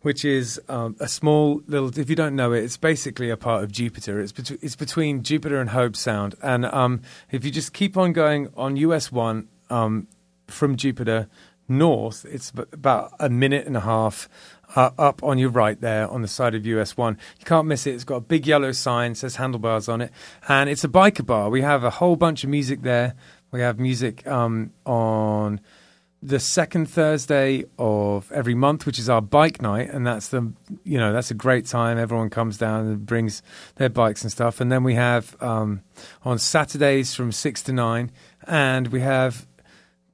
[0.00, 3.62] which is um, a small little, if you don't know it, it's basically a part
[3.62, 4.18] of Jupiter.
[4.18, 6.34] It's, bet- it's between Jupiter and Hobe Sound.
[6.42, 10.08] And um, if you just keep on going on US 1 um,
[10.48, 11.28] from Jupiter
[11.68, 14.28] north, it's about a minute and a half
[14.74, 17.16] uh, up on your right there on the side of US 1.
[17.38, 17.94] You can't miss it.
[17.94, 20.12] It's got a big yellow sign, says handlebars on it.
[20.48, 21.50] And it's a biker bar.
[21.50, 23.14] We have a whole bunch of music there.
[23.50, 25.60] We have music um, on
[26.22, 30.52] the second Thursday of every month, which is our bike night, and that's the
[30.84, 31.98] you know that's a great time.
[31.98, 33.42] Everyone comes down and brings
[33.74, 35.82] their bikes and stuff, and then we have um,
[36.24, 38.12] on Saturdays from six to nine,
[38.46, 39.46] and we have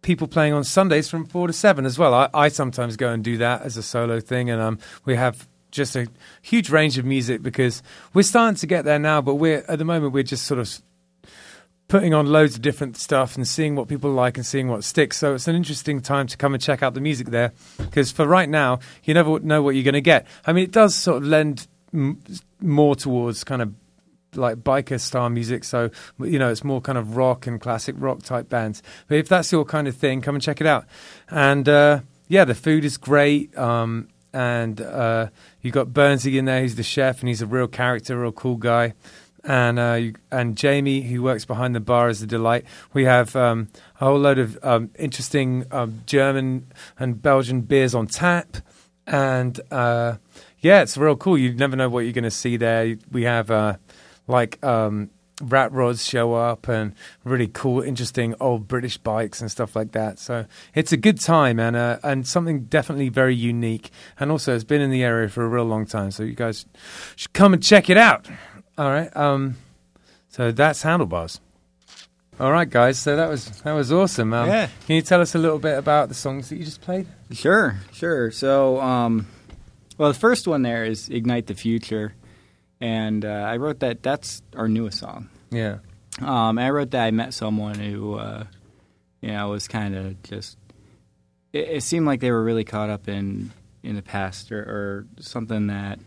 [0.08, 2.14] people playing on Sundays from four to seven as well.
[2.14, 5.46] I, I sometimes go and do that as a solo thing, and um, we have
[5.70, 6.06] just a
[6.40, 7.82] huge range of music because
[8.14, 10.80] we're starting to get there now, but we're at the moment we're just sort of
[11.88, 15.18] putting on loads of different stuff and seeing what people like and seeing what sticks.
[15.18, 18.26] So it's an interesting time to come and check out the music there because for
[18.26, 20.26] right now, you never know what you're going to get.
[20.46, 22.22] I mean, it does sort of lend m-
[22.62, 23.74] more towards kind of
[24.34, 25.64] like biker style music.
[25.64, 28.82] So, you know, it's more kind of rock and classic rock type bands.
[29.06, 30.86] But if that's your kind of thing, come and check it out.
[31.30, 33.56] And uh, yeah, the food is great.
[33.56, 35.28] Um, and uh,
[35.62, 38.56] you've got Burnsy in there, he's the chef, and he's a real character, real cool
[38.56, 38.92] guy
[39.44, 40.00] and uh,
[40.30, 42.64] and Jamie, who works behind the bar, is a delight.
[42.92, 43.68] We have um,
[44.00, 48.58] a whole load of um, interesting um, German and Belgian beers on tap,
[49.06, 50.16] and uh,
[50.60, 51.38] yeah, it's real cool.
[51.38, 52.96] You never know what you're going to see there.
[53.10, 53.76] We have uh,
[54.28, 55.10] like um,
[55.42, 60.18] rat rods show up and really cool, interesting old British bikes and stuff like that.
[60.18, 63.90] So it's a good time and uh, and something definitely very unique.
[64.20, 66.10] And also, it's been in the area for a real long time.
[66.10, 66.66] So you guys
[67.16, 68.28] should come and check it out.
[68.76, 69.14] All right.
[69.16, 69.56] Um,
[70.28, 71.40] so that's handlebars.
[72.40, 72.98] All right, guys.
[72.98, 74.32] So that was that was awesome.
[74.32, 74.68] Um, yeah.
[74.86, 77.08] Can you tell us a little bit about the songs that you just played?
[77.32, 78.30] Sure, sure.
[78.30, 79.26] So, um,
[79.98, 82.14] well, the first one there is "Ignite the Future,"
[82.80, 84.02] and uh, I wrote that.
[84.02, 85.28] That's our newest song.
[85.50, 85.78] Yeah.
[86.20, 87.04] Um, I wrote that.
[87.04, 88.44] I met someone who, uh,
[89.20, 90.56] you know, was kind of just.
[91.52, 93.52] It, it, seemed like they were really caught up in
[93.82, 95.98] in the past or, or something that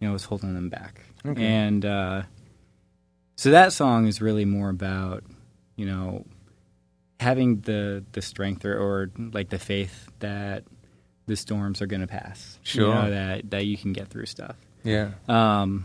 [0.00, 1.02] you know was holding them back.
[1.24, 1.44] Okay.
[1.44, 2.22] And uh,
[3.36, 5.24] so that song is really more about,
[5.76, 6.24] you know,
[7.20, 10.64] having the the strength or, or like the faith that
[11.26, 12.58] the storms are going to pass.
[12.62, 12.88] Sure.
[12.88, 14.56] You know, that that you can get through stuff.
[14.82, 15.10] Yeah.
[15.28, 15.84] Um,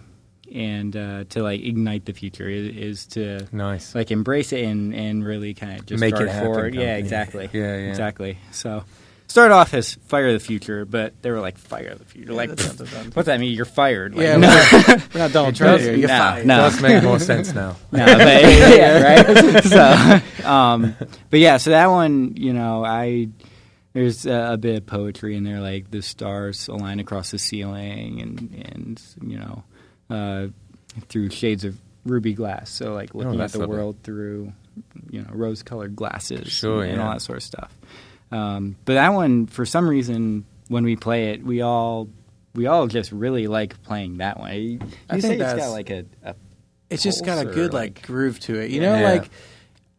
[0.54, 4.94] and uh, to like ignite the future is, is, to nice like embrace it and
[4.94, 6.76] and really kind of just make it happen, forward.
[6.76, 7.50] Yeah, exactly.
[7.52, 8.38] Yeah, yeah, exactly.
[8.52, 8.84] So
[9.28, 12.34] start off as fire the future, but they were like fire the future.
[12.34, 13.56] Like, what's that mean?
[13.56, 14.14] You're fired.
[14.14, 15.02] Like, yeah, no.
[15.12, 15.96] we're not Donald Trump here.
[15.96, 16.46] You're no, fired.
[16.46, 16.60] No.
[16.60, 17.76] It does make more sense now.
[17.92, 19.64] no, but yeah, right.
[19.64, 20.96] so, um,
[21.32, 23.30] but yeah, so that one, you know, I
[23.94, 28.22] there's a, a, bit of poetry in there, like the stars align across the ceiling,
[28.22, 29.64] and and you know,
[30.14, 30.48] uh,
[31.10, 32.70] through shades of ruby glass.
[32.70, 33.76] So like looking oh, at the lovely.
[33.76, 34.54] world through,
[35.10, 36.94] you know, rose-colored glasses, sure, and, yeah.
[36.94, 37.72] and all that sort of stuff.
[38.32, 42.10] Um, but that one, for some reason, when we play it, we all
[42.56, 44.54] we all just really like playing that one.
[44.54, 46.36] You, I you think it's got like a, a
[46.90, 48.72] It's just got a good like, like- groove to it.
[48.72, 49.12] You know, Yeah.
[49.12, 49.30] like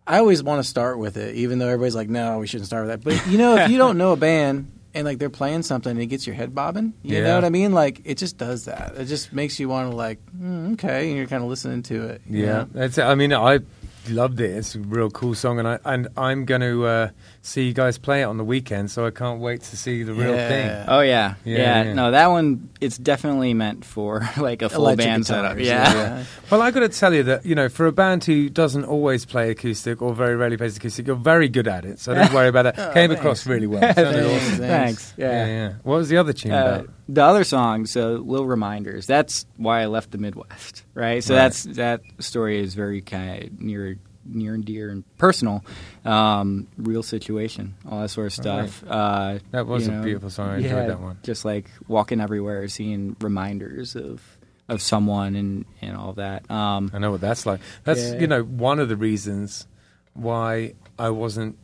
[0.07, 2.87] I always want to start with it, even though everybody's like, "No, we shouldn't start
[2.87, 5.63] with that." But you know, if you don't know a band and like they're playing
[5.63, 7.25] something and it gets your head bobbing, you Yeah.
[7.25, 7.73] know what I mean?
[7.73, 8.95] Like it just does that.
[8.97, 12.05] It just makes you want to like, mm, okay, and you're kind of listening to
[12.09, 12.23] it.
[12.29, 12.69] Yeah, know?
[12.73, 12.99] that's.
[12.99, 13.61] I mean, I
[14.09, 14.51] loved it.
[14.51, 17.09] It's a real cool song, and I and I'm going to uh,
[17.47, 18.91] see you guys play it on the weekend.
[18.91, 20.49] So I can't wait to see the real Yeah.
[20.49, 20.85] thing.
[20.89, 21.35] Oh yeah.
[21.45, 21.93] Yeah, yeah, yeah.
[21.93, 25.59] No, that one it's definitely meant for like a full Electric band guitars, setup.
[25.59, 25.93] Yeah.
[25.95, 26.25] yeah.
[26.51, 29.25] Well, I got to tell you that you know, for a band who doesn't always
[29.27, 31.99] play acoustic or very rarely plays acoustic, you're very good at it.
[32.01, 32.79] So don't worry about that.
[32.79, 33.21] Oh, Came thanks.
[33.21, 33.81] across really well.
[33.81, 34.01] Thanks.
[34.01, 34.59] awesome.
[34.59, 35.15] Thanks.
[35.17, 35.47] Yeah, Yeah.
[35.47, 35.73] yeah.
[35.83, 36.91] What was the other tune Uh, about?
[37.09, 39.07] the other song, so little reminders.
[39.07, 41.23] That's why I left the Midwest, right?
[41.23, 41.43] So Right.
[41.43, 45.65] that's that story is very kind of near near and dear and personal,
[46.05, 48.83] um, real situation, all that sort of stuff.
[48.87, 50.49] Uh, That was you a beautiful song.
[50.51, 51.19] I yeah, enjoyed that one.
[51.23, 54.23] Just like walking everywhere, seeing reminders of
[54.69, 56.51] of someone and and all that.
[56.51, 57.61] Um, I know what that's like.
[57.85, 58.21] That's Yeah.
[58.21, 59.67] you know one of the reasons
[60.15, 61.59] why I wasn't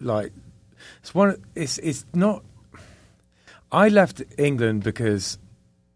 [0.00, 0.32] like
[1.00, 1.42] it's one.
[1.54, 2.42] It's it's not.
[3.70, 5.38] I left England because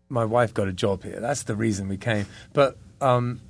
[0.09, 1.19] my wife got a job here.
[1.21, 2.27] That's the reason we came.
[2.53, 3.41] But um,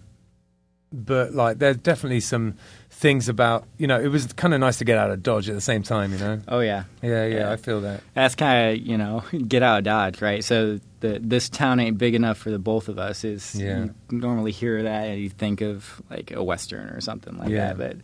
[0.93, 2.55] but like there's definitely some
[2.91, 5.55] things about you know it was kind of nice to get out of Dodge at
[5.55, 6.13] the same time.
[6.13, 6.41] You know.
[6.49, 7.53] oh yeah, Yeah, yeah, Yeah.
[7.53, 8.01] I feel that.
[8.15, 11.99] that's kind of you know get out of dodge right so the this town ain't
[11.99, 13.85] big enough for the both of us is Yeah.
[13.85, 17.73] you normally hear that and you think of like a western or something like Yeah.
[17.73, 17.97] that but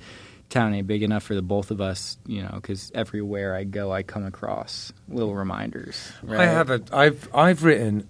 [0.48, 3.92] town ain't big enough for the both of us you know because everywhere i go
[3.92, 6.40] i come across little reminders right?
[6.40, 6.80] I have a.
[6.90, 8.08] I've I've written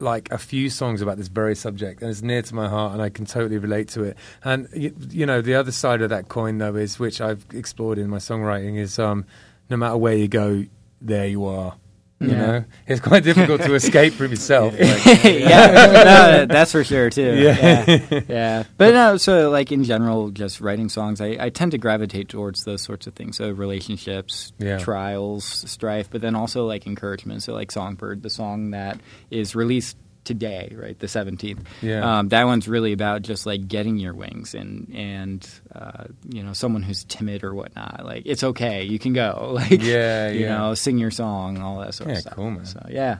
[0.00, 3.02] like a few songs about this very subject, and it's near to my heart, and
[3.02, 4.16] I can totally relate to it.
[4.42, 7.98] And you, you know, the other side of that coin, though, is which I've explored
[7.98, 9.24] in my songwriting, is um,
[9.68, 10.64] no matter where you go,
[11.00, 11.76] there you are.
[12.22, 14.78] You know, it's quite difficult to escape from yourself.
[14.78, 17.34] Like, yeah, no, that's for sure too.
[17.34, 17.84] Yeah.
[17.88, 18.62] yeah, yeah.
[18.76, 22.64] But no, so like in general, just writing songs, I, I tend to gravitate towards
[22.64, 23.38] those sorts of things.
[23.38, 24.76] So relationships, Yeah.
[24.78, 27.42] trials, strife, but then also like encouragement.
[27.42, 29.00] So like Songbird, the song that
[29.30, 31.66] is released today, right, the seventeenth.
[31.82, 32.18] Yeah.
[32.18, 36.52] Um, that one's really about just like getting your wings and and uh, you know
[36.52, 38.02] someone who's timid or whatnot.
[38.04, 39.52] Like it's okay, you can go.
[39.60, 40.56] Like Yeah, you yeah.
[40.58, 42.32] know, sing your song, all that sort Yeah, of stuff.
[42.32, 42.64] Yeah, cool, man.
[42.66, 43.18] So yeah.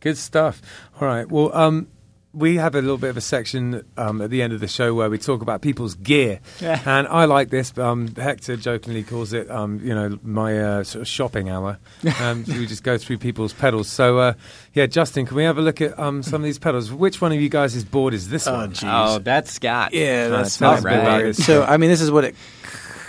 [0.00, 0.60] Good stuff.
[1.00, 1.28] All right.
[1.30, 1.88] Well, um,
[2.36, 4.92] we have a little bit of a section um, at the end of the show
[4.92, 6.80] where we talk about people's gear, Yeah.
[6.84, 7.76] and I like this.
[7.78, 11.78] Um, Hector jokingly calls it, um, you know, my uh, sort of shopping hour.
[12.20, 13.88] Um, we just go through people's pedals.
[13.88, 14.34] So, uh,
[14.74, 16.92] yeah, Justin, can we have a look at um, some of these pedals?
[16.92, 18.72] Which one of you guys' board is this Oh, one?
[18.72, 18.84] geez.
[18.86, 19.92] Oh, that's Scott.
[19.94, 21.22] Yeah, that's it's not not bad.
[21.24, 21.34] right.
[21.36, 22.34] So I mean, this is what it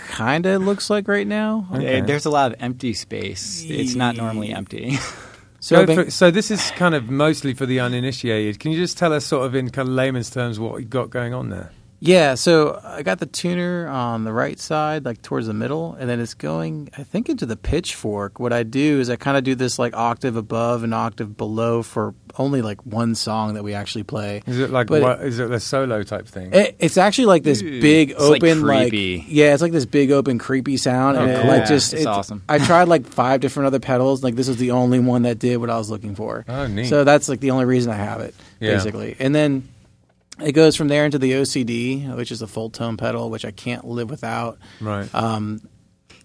[0.08, 1.68] kind of looks like right now.
[1.74, 2.00] Okay.
[2.00, 3.64] There's a lot of empty space.
[3.68, 4.98] It's not normally empty.
[5.60, 8.60] So Go I've been- for- so this is kind of mostly for the uninitiated.
[8.60, 11.10] Can you just tell us, sort of in kind of layman's terms, what you've got
[11.10, 11.70] going on there?
[12.00, 16.08] Yeah, so I got the tuner on the right side, like towards the middle, and
[16.08, 18.38] then it's going, I think, into the pitchfork.
[18.38, 21.82] What I do is I kind of do this like octave above and octave below
[21.82, 24.42] for only like one song that we actually play.
[24.46, 26.52] Is it like But what, is it a solo type thing?
[26.54, 29.24] It, it's actually like this Ooh, big it's, open, like, creepy.
[29.26, 31.48] yeah, it's like this big open creepy sound, Oh, and it, cool.
[31.50, 32.44] like Yeah, just it's awesome.
[32.48, 35.56] I tried like five different other pedals, like this was the only one that did
[35.56, 36.44] what I was looking for.
[36.48, 36.86] Oh, neat.
[36.86, 38.74] So that's like the only reason I have it, Yeah.
[38.74, 39.16] basically.
[39.18, 39.68] And then
[40.42, 43.84] it goes from there into the OCD, which is a Fulltone pedal, which I can't
[43.86, 44.58] live without.
[44.80, 45.12] right.
[45.14, 45.60] Um,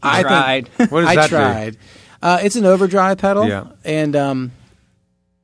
[0.02, 0.68] I tried.
[0.90, 1.36] what does I that do?
[1.36, 1.78] tried.
[2.22, 3.68] Uh, it's an overdrive pedal, Yeah.
[3.86, 4.52] and um,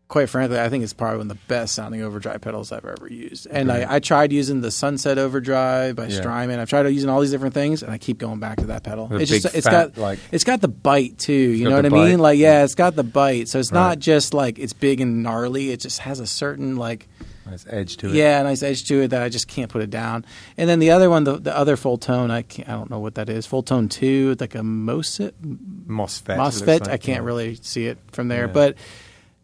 [0.08, 3.08] quite frankly, I think it's probably one of the best sounding overdrive pedals I've ever
[3.08, 3.48] used.
[3.52, 3.84] And Great.
[3.86, 6.18] I, I tried using the Sunset Overdrive by Yeah.
[6.18, 6.60] Strymon.
[6.60, 9.08] I've tried using all these different things, and I keep going back to that pedal.
[9.08, 11.34] The it's big just it's fat, got like- it's got the bite too.
[11.34, 12.18] You know what the I mean?
[12.18, 12.22] bite.
[12.24, 13.48] Like yeah, it's got the bite.
[13.50, 13.80] So it's Right.
[13.80, 15.72] not just like it's big and gnarly.
[15.72, 17.08] It just has a certain like
[17.50, 18.14] Nice edge to it.
[18.16, 20.26] yeah, nice edge to it that I just can't put it down.
[20.58, 23.16] And then the other one, the, the other Fulltone, I can't, I don't know what
[23.16, 23.48] that is.
[23.48, 25.34] Fulltone two, like a MOSFET.
[25.88, 26.38] MOSFET.
[26.38, 26.82] MOSFET.
[26.82, 27.26] like, I can't yeah.
[27.26, 28.54] really see it from there, Yeah.
[28.54, 28.78] but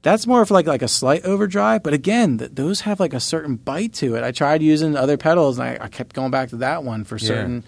[0.01, 1.82] that's more of like like a slight overdrive.
[1.82, 4.24] But again, th- those have like a certain bite to it.
[4.24, 7.16] I tried using other pedals, and I, I kept going back to that one for
[7.18, 7.28] Yeah.
[7.28, 7.64] certain.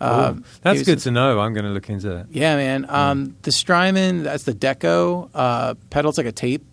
[0.00, 0.32] Uh,
[0.62, 0.86] That's uses.
[0.86, 1.40] good to know.
[1.40, 2.28] I'm going to look into that.
[2.30, 2.86] Yeah, man.
[2.88, 6.08] Um, The Strymon, that's the Deco uh, pedal.
[6.08, 6.64] It's like a tape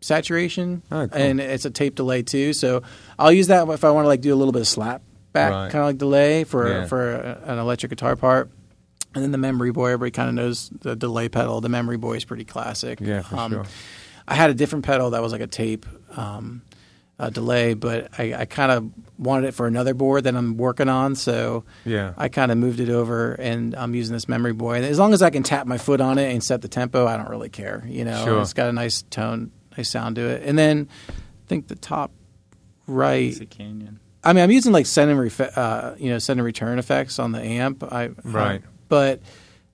[0.00, 1.20] saturation, Oh, cool.
[1.20, 2.52] and it's a tape delay too.
[2.52, 2.82] So
[3.18, 5.52] I'll use that if I want to like do a little bit of slap back
[5.52, 5.70] Right.
[5.70, 6.86] kind of like delay for Yeah.
[6.86, 8.50] for an electric guitar part.
[9.14, 11.60] And then the Memory Boy, everybody kind of knows the delay pedal.
[11.60, 13.00] The Memory Boy is pretty classic.
[13.00, 13.64] Yeah, for um, sure.
[14.26, 15.86] I had a different pedal that was like a tape
[16.16, 16.60] um,
[17.18, 20.88] uh, delay, but I, I kind of wanted it for another board that I'm working
[20.90, 21.14] on.
[21.16, 22.12] So Yeah.
[22.18, 24.74] I kind of moved it over, and I'm using this Memory Boy.
[24.76, 27.06] And as long as I can tap my foot on it and set the tempo,
[27.06, 27.84] I don't really care.
[27.88, 28.40] You know, Sure.
[28.42, 30.42] it's got a nice tone, nice sound to it.
[30.44, 31.12] And then I
[31.46, 32.10] think the top
[32.86, 33.28] right.
[33.30, 34.00] It's a canyon.
[34.24, 37.18] I mean, I'm using like send and refe- uh, you know send and return effects
[37.18, 37.82] on the amp.
[37.84, 38.62] I Right.
[38.62, 39.20] uh, but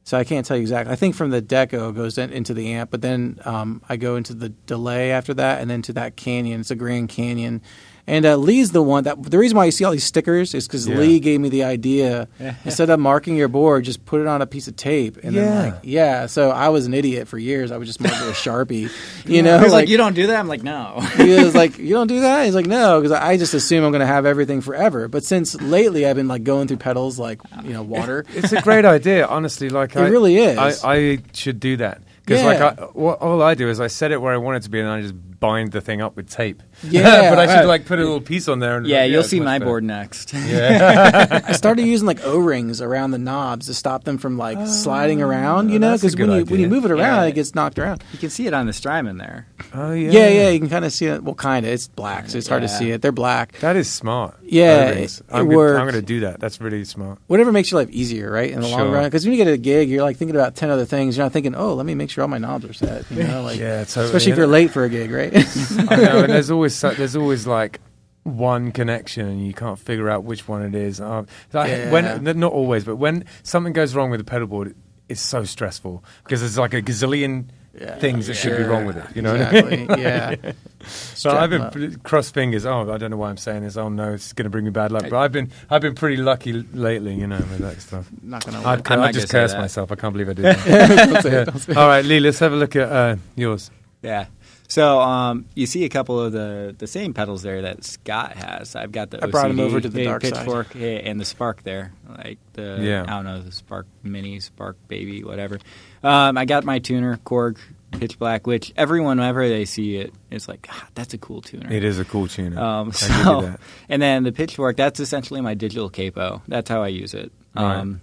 [0.04, 0.92] so I can't tell you exactly.
[0.92, 3.96] I think from the deco it goes in, into the amp, but then um, I
[3.96, 6.60] go into the delay after that, and then to that canyon.
[6.60, 7.62] It's a Grand Canyon,
[8.06, 10.66] and uh, Lee's the one that the reason why you see all these stickers is
[10.66, 10.96] because Yeah.
[10.96, 12.28] Lee gave me the idea.
[12.64, 15.44] Instead of marking your board, just put it on a piece of tape, and Yeah.
[15.44, 16.26] then like yeah.
[16.26, 17.72] So I was an idiot for years.
[17.72, 18.90] I would just mark it with Sharpie,
[19.26, 20.38] you know, He's like, you don't do that.
[20.38, 21.00] I'm like, no.
[21.16, 23.90] he was like, "You don't do that." He's like, "No," because I just assume I'm
[23.92, 25.08] going to have everything forever.
[25.08, 28.24] But since lately, I've been like going through pedals like you know water.
[28.34, 29.70] It's a great idea, honestly.
[29.70, 30.58] Like It I, really is.
[30.84, 34.12] I, I should do that because like I, what, all I do is I set
[34.12, 35.14] it where I want it to be, and I just
[35.44, 36.62] bind the thing up with tape.
[36.84, 38.76] Yeah, but I should like put a little piece on there.
[38.76, 39.64] And yeah, you'll see my better.
[39.70, 40.32] board next.
[40.34, 44.58] Yeah, I started using like O rings around the knobs to stop them from like
[44.58, 45.70] ah, sliding around.
[45.70, 47.28] You know, because when good you when you move it around, Yeah.
[47.30, 48.04] it gets knocked around.
[48.12, 49.46] you can see it on the Strymon there.
[49.72, 51.22] oh yeah, Yeah, yeah, you can kind of see it.
[51.24, 51.72] Well, kind of.
[51.72, 53.00] It's black, so it's hard to see it.
[53.02, 53.58] They're black.
[53.60, 54.36] That is smart.
[54.42, 55.20] Yeah, O-rings.
[55.20, 56.38] it- I'm it gonna- I'm going to do that.
[56.40, 57.18] That's really smart.
[57.28, 58.50] Whatever makes your life easier, right?
[58.50, 60.70] In the long run, because when you get a gig, you're like thinking about ten
[60.70, 61.16] other things.
[61.16, 63.10] You're not thinking, oh, let me make sure all my knobs are set.
[63.10, 64.06] You know, like Yeah, totally.
[64.06, 65.32] especially if you're late for a gig, right?
[65.90, 67.80] I know, and there's always so, there's always like
[68.22, 71.00] one connection, and you can't figure out which one it is.
[71.00, 71.90] Um, like, Yeah.
[71.90, 74.74] When not always, but when something goes wrong with the pedal board,
[75.08, 77.46] it's so stressful because there's like a gazillion
[77.78, 77.96] Yeah.
[77.98, 79.04] things that should be wrong with it.
[79.14, 79.62] You know what I mean?
[79.90, 80.02] exactly.
[80.02, 80.52] yeah.
[80.86, 82.64] So I've been Strap 'em pretty- cross fingers.
[82.64, 83.76] Oh, I don't know why I'm saying this.
[83.76, 85.02] Oh no, it's going to bring me bad luck.
[85.10, 88.08] But I've been I've been pretty lucky lately, you know, with that stuff.
[88.22, 88.62] Not gonna.
[88.66, 89.92] I just cursed myself.
[89.92, 91.08] I can't believe I did that.
[91.12, 91.76] Don't say it, don't say it.
[91.76, 93.70] All right, Lee, let's have a look at uh, yours.
[94.02, 94.26] Yeah.
[94.74, 98.74] So um, you see a couple of the, the same pedals there that Scott has.
[98.74, 100.34] I've got the I brought OCD, over to the dark side.
[100.34, 103.04] pitchfork, yeah, and the Spark there, like the Yeah.
[103.06, 105.60] I don't know the Spark Mini, Spark Baby, whatever.
[106.02, 107.58] Um, I got my tuner Korg
[107.92, 111.72] Pitch Black, which everyone whenever they see it is like, ah, that's a cool tuner.
[111.72, 112.60] It is a cool tuner.
[112.60, 113.06] Um, so,
[113.42, 113.60] you that.
[113.88, 116.42] and then the Pitchfork, that's essentially my digital capo.
[116.48, 117.30] That's how I use it.
[117.54, 117.76] Right.
[117.76, 118.00] Um,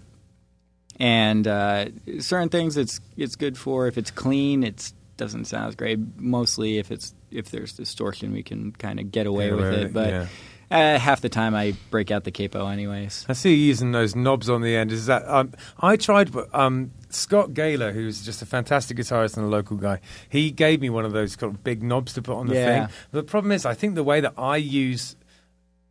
[1.01, 1.87] and uh,
[2.19, 3.87] certain things it's it's good for.
[3.87, 5.99] If it's clean, it doesn't sound as great.
[6.17, 9.93] Mostly if it's if there's distortion, we can kind of get away Get with it.
[9.93, 10.27] But yeah.
[10.71, 13.25] uh, half the time, I break out the capo anyways.
[13.29, 14.91] I see you using those knobs on the end.
[14.91, 16.31] Is that um, I tried?
[16.31, 20.81] but, Um, Scott Gaylor, who's just a fantastic guitarist and a local guy, he gave
[20.81, 22.87] me one of those kind of big knobs to put on the Yeah.
[22.87, 22.95] thing.
[23.11, 25.15] The problem is, I think the way that I use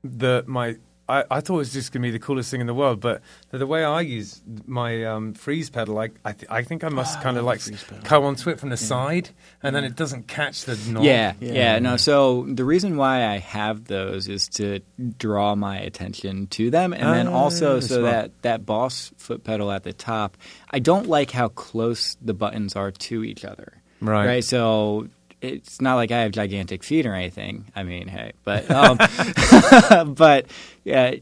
[0.02, 0.76] the my.
[1.10, 3.00] I, I thought it was just going to be the coolest thing in the world,
[3.00, 6.84] but the, the way I use my um, freeze pedal, I I, th- I think
[6.84, 8.04] I must Ah, kind of like the freeze pedal.
[8.04, 9.30] come onto it from the side,
[9.62, 11.04] and then it doesn't catch the knob.
[11.04, 11.52] Yeah, Yeah.
[11.52, 11.96] yeah, no.
[11.96, 14.80] So the reason why I have those is to
[15.18, 18.04] draw my attention to them, and then Ah, also so smart.
[18.04, 20.36] that that boss foot pedal at the top.
[20.70, 23.72] I don't like how close the buttons are to each other.
[24.00, 24.26] Right.
[24.26, 24.44] Right.
[24.44, 25.08] So
[25.42, 27.70] it's not like I have gigantic feet or anything.
[27.74, 28.98] I mean, hey, but um,
[30.14, 30.46] but
[30.84, 31.14] yeah.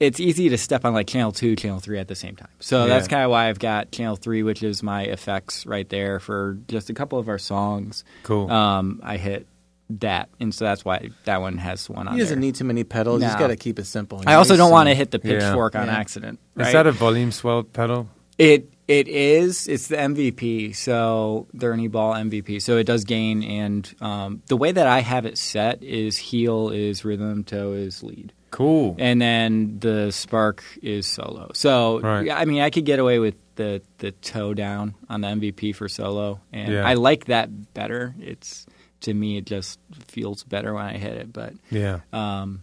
[0.00, 2.48] It's easy to step on like channel two, channel three at the same time.
[2.58, 6.18] So that's kind of why I've got channel three, which is my effects right there
[6.18, 8.50] for just a couple of our songs Cool.
[8.50, 9.46] um, I hit
[9.90, 12.16] that, and so that's why that one has one on it.
[12.16, 12.40] He doesn't there.
[12.46, 13.22] need too many pedals.
[13.22, 13.44] You just No.
[13.44, 14.20] got to keep it simple.
[14.26, 15.38] I also don't want to hit the Yeah.
[15.38, 15.96] pitchfork on Yeah.
[15.96, 16.40] accident.
[16.58, 18.08] Is that a volume swell pedal?
[18.36, 19.66] It it is.
[19.68, 20.76] It's the MVP.
[20.76, 22.60] So the Ernie Ball MVP.
[22.62, 26.68] So it does gain, and um, the way that I have it set is heel
[26.70, 28.94] is rhythm, toe is lead, Cool.
[28.98, 31.50] and then the spark is solo.
[31.54, 32.30] So Right.
[32.30, 35.88] I mean, I could get away with the the toe down on the MVP for
[35.88, 36.86] solo, and Yeah.
[36.86, 38.14] I like that better.
[38.20, 38.66] It's
[39.02, 39.78] to me, it just
[40.08, 41.52] feels better when I hit it, but.
[41.70, 42.00] yeah.
[42.12, 42.62] Um,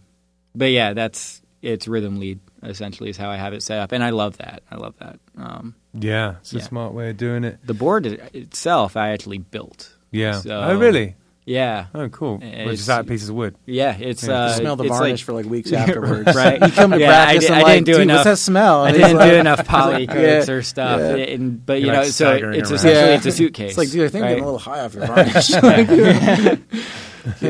[0.54, 4.02] but yeah, that's it's rhythm lead essentially is how I have it set up, and
[4.04, 4.62] I love that.
[4.70, 5.18] I love that.
[5.36, 6.34] Um, Yeah.
[6.40, 6.62] It's a Yeah.
[6.62, 7.58] smart way of doing it.
[7.66, 9.90] the board itself, I actually built.
[10.10, 10.40] Yeah.
[10.40, 11.16] So- oh, really?
[11.44, 12.36] Yeah, Oh, cool.
[12.36, 13.56] Which It's- is out pieces of wood.
[13.66, 13.96] yeah.
[13.98, 14.32] It's Yeah.
[14.44, 16.36] uh, smell the it's varnish like- for like weeks afterwards.
[16.36, 16.60] right.
[16.62, 18.14] You come to Yeah, I practice di- and I like, didn't do dude, enough.
[18.18, 18.84] what's that smell?
[18.84, 20.54] I didn't like- do enough poly coats Yeah.
[20.54, 21.16] or stuff, Yeah.
[21.16, 22.54] and, but you You're, know, like, so it's around.
[22.54, 23.06] essentially Yeah.
[23.16, 23.68] it's a suitcase.
[23.70, 24.28] It's like, dude, I think I'm right?
[24.28, 26.58] getting a little high off your varnish.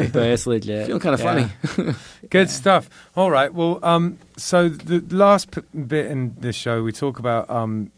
[0.47, 0.87] legit.
[0.87, 1.49] Feeling kind of Yeah.
[1.75, 1.95] funny.
[2.31, 2.89] Good stuff.
[3.17, 3.53] All right.
[3.53, 7.91] Well, um, so the last p- bit in this show, we talk about um,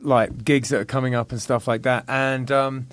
[0.00, 2.86] like gigs that are coming up and stuff like that, and um,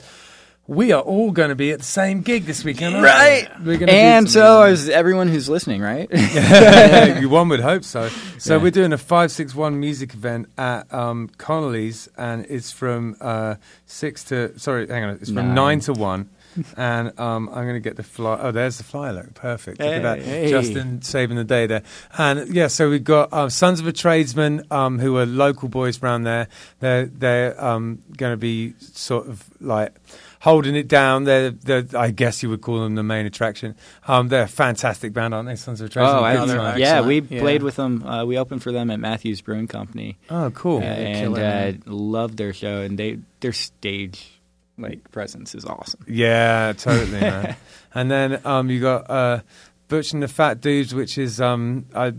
[0.67, 3.01] we are all going to be at the same gig this weekend.
[3.01, 3.47] Right.
[3.63, 6.07] Gonna And so is everyone who's listening, right?
[7.27, 8.09] one would hope so.
[8.37, 8.61] So Yeah.
[8.63, 13.55] we're doing a five six one music event at um, Connolly's, and it's from uh,
[13.87, 15.55] six to sorry, hang on, it's from Nine.
[15.55, 16.29] nine to one.
[16.77, 18.39] And um, I'm going to get the fly.
[18.41, 19.13] Oh, there's the flyer.
[19.13, 19.79] Look, perfect.
[19.79, 20.21] Look at that.
[20.21, 20.49] Hey.
[20.49, 21.83] Justin saving the day there.
[22.17, 26.01] And yeah, so we've got um, Sons of a Tradesman, um, who are local boys
[26.01, 26.47] around there.
[26.79, 29.93] They're they're um, going to be sort of like
[30.41, 31.25] holding it down.
[31.25, 33.75] They're, they're, I guess you would call them the main attraction.
[34.07, 35.55] Um, they're a fantastic band, aren't they?
[35.55, 36.15] Sons of a Tradesman.
[36.15, 37.41] Oh, I Big don't Yeah, we Excellent.
[37.41, 38.03] played with them.
[38.03, 40.81] Uh, we opened for them at Matthews Brewing Company, Oh, cool.
[40.81, 40.95] Yeah.
[41.29, 42.81] they're and uh, loved their show.
[42.81, 44.38] And they their stage
[44.79, 46.05] like presence is awesome.
[46.07, 47.55] Yeah, totally, man.
[47.91, 49.41] And then um, you got uh,
[49.87, 52.13] Butch and the Fat Dudes, which is um, I,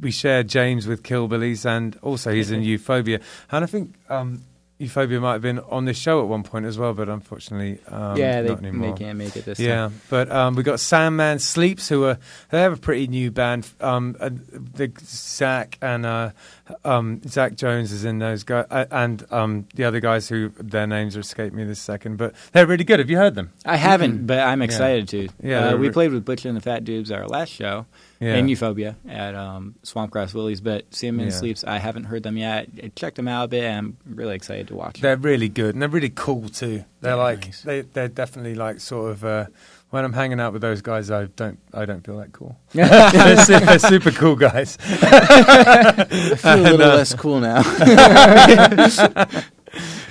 [0.00, 3.20] we share James with Killbillies, and also he's in Euphoria.
[3.50, 4.42] And I think um,
[4.78, 8.16] Euphoria might have been on this show at one point as well, but unfortunately, um,
[8.18, 8.92] yeah, they, not anymore.
[8.94, 9.92] they can't make it this Yeah, time.
[9.92, 12.18] Yeah, but um, we got Sandman Sleeps, who are
[12.50, 13.66] they have a pretty new band.
[13.80, 16.30] Um, uh, the Zach and uh,
[16.84, 20.86] um, Zach Jones is in those guys, uh, and um, the other guys who their
[20.86, 22.98] names escape me this second, but they're really good.
[22.98, 23.52] Have you heard them?
[23.64, 24.64] I haven't, but I'm Yeah.
[24.66, 25.28] excited to.
[25.42, 27.86] Yeah, uh, we re- played with Butch and the Fat Dudes our last show
[28.20, 28.36] Yeah.
[28.36, 30.60] in Euphoria at um, Swampgrass Willie's.
[30.60, 31.32] But Sandman Yeah.
[31.32, 32.68] Sleeps, I haven't heard them yet.
[32.82, 33.64] I checked them out a bit.
[33.64, 34.94] and I'm really excited to watch.
[34.94, 35.02] them.
[35.02, 36.84] They're really good and they're really cool too.
[37.00, 37.62] They're Yeah, like nice.
[37.62, 39.24] they they're definitely like sort of.
[39.24, 39.46] Uh,
[39.90, 42.58] when I'm hanging out with those guys, I don't I don't feel that cool.
[42.72, 44.76] they're, su- they're super cool guys.
[44.84, 46.04] I
[46.36, 47.62] feel a little uh, less cool now.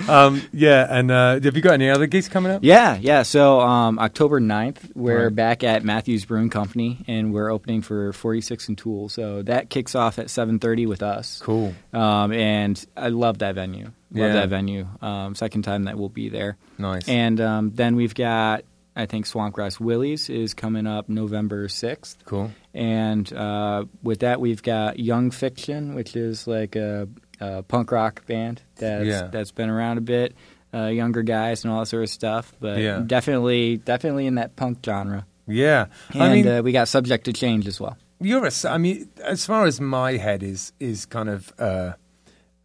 [0.08, 2.62] Um, yeah, and uh, have you got any other gigs coming up?
[2.64, 3.22] Yeah, yeah.
[3.22, 5.34] So um, October 9th, we're Right.
[5.34, 9.08] back at Matthews Brewing Company, and we're opening for 46 and Tool.
[9.08, 11.40] So that kicks off at 7:30 with us.
[11.42, 11.74] Cool.
[11.92, 13.84] Um, and I love that venue.
[13.86, 14.32] Love Yeah.
[14.34, 14.86] that venue.
[15.02, 16.56] Um, second time that we'll be there.
[16.78, 17.08] Nice.
[17.08, 18.62] And um, then we've got,
[18.94, 22.16] I think Swampgrass Willie's is coming up November 6th.
[22.24, 22.52] cool.
[22.72, 27.08] And uh, with that, we've got Young Fiction, which is like a,
[27.68, 29.28] punk rock band that's, Yeah.
[29.30, 30.34] that's been around a bit.
[30.74, 33.02] Uh, younger guys and all that sort of stuff, but Yeah.
[33.06, 35.24] definitely, definitely in that punk genre.
[35.46, 37.96] Yeah, And I mean, uh, we got Subject to Change as well.
[38.20, 38.50] you're a.
[38.68, 41.92] I mean, as far as my head is is kind of uh,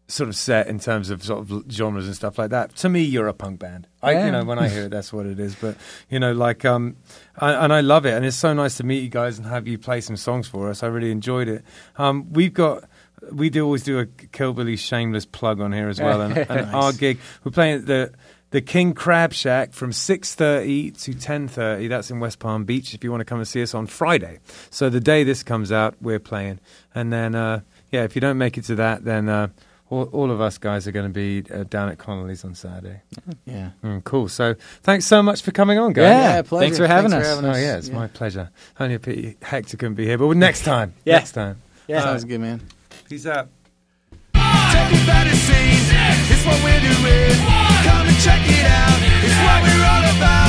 [0.08, 2.76] sort of set in terms of sort of genres and stuff like that.
[2.78, 3.88] To me, you're a punk band.
[4.02, 4.26] I, Yeah.
[4.26, 5.56] you know, when I hear it, that's what it is.
[5.56, 5.78] But
[6.10, 6.96] you know, like, um,
[7.38, 9.68] I, and I love it, and it's so nice to meet you guys and have
[9.68, 10.84] you play some songs for us.
[10.84, 11.64] I really enjoyed it.
[11.98, 12.84] Um, we've got.
[13.32, 16.74] We do always do a Killbilly Shameless plug on here as well, and, and Nice.
[16.74, 18.12] our gig we're playing at the
[18.50, 21.88] the King Crab Shack from six thirty to ten thirty.
[21.88, 22.94] That's in West Palm Beach.
[22.94, 25.72] If you want to come and see us on Friday, so the day this comes
[25.72, 26.60] out, we're playing,
[26.96, 27.62] and then uh,
[27.92, 29.48] yeah, if you don't make it to that, then uh,
[29.90, 33.02] all, all of us guys are going to be uh, down at Connolly's on Saturday.
[33.46, 33.72] Yeah.
[33.84, 34.30] Mm, cool.
[34.30, 36.04] So thanks so much for coming on, guys.
[36.04, 36.62] Yeah, pleasure.
[36.66, 37.28] Thanks for having us.
[37.28, 38.50] Oh yeah, it's my pleasure.
[38.80, 40.94] Only a pity Hector couldn't be here, but next time.
[41.06, 41.18] Yeah.
[41.18, 41.62] Next time.
[41.88, 42.02] Yeah.
[42.02, 42.62] Sounds good, man.
[43.12, 43.18] The
[45.36, 45.84] scene,
[46.32, 47.36] it's what we're doing.
[47.84, 50.41] Come and check it out, it's what we're all about.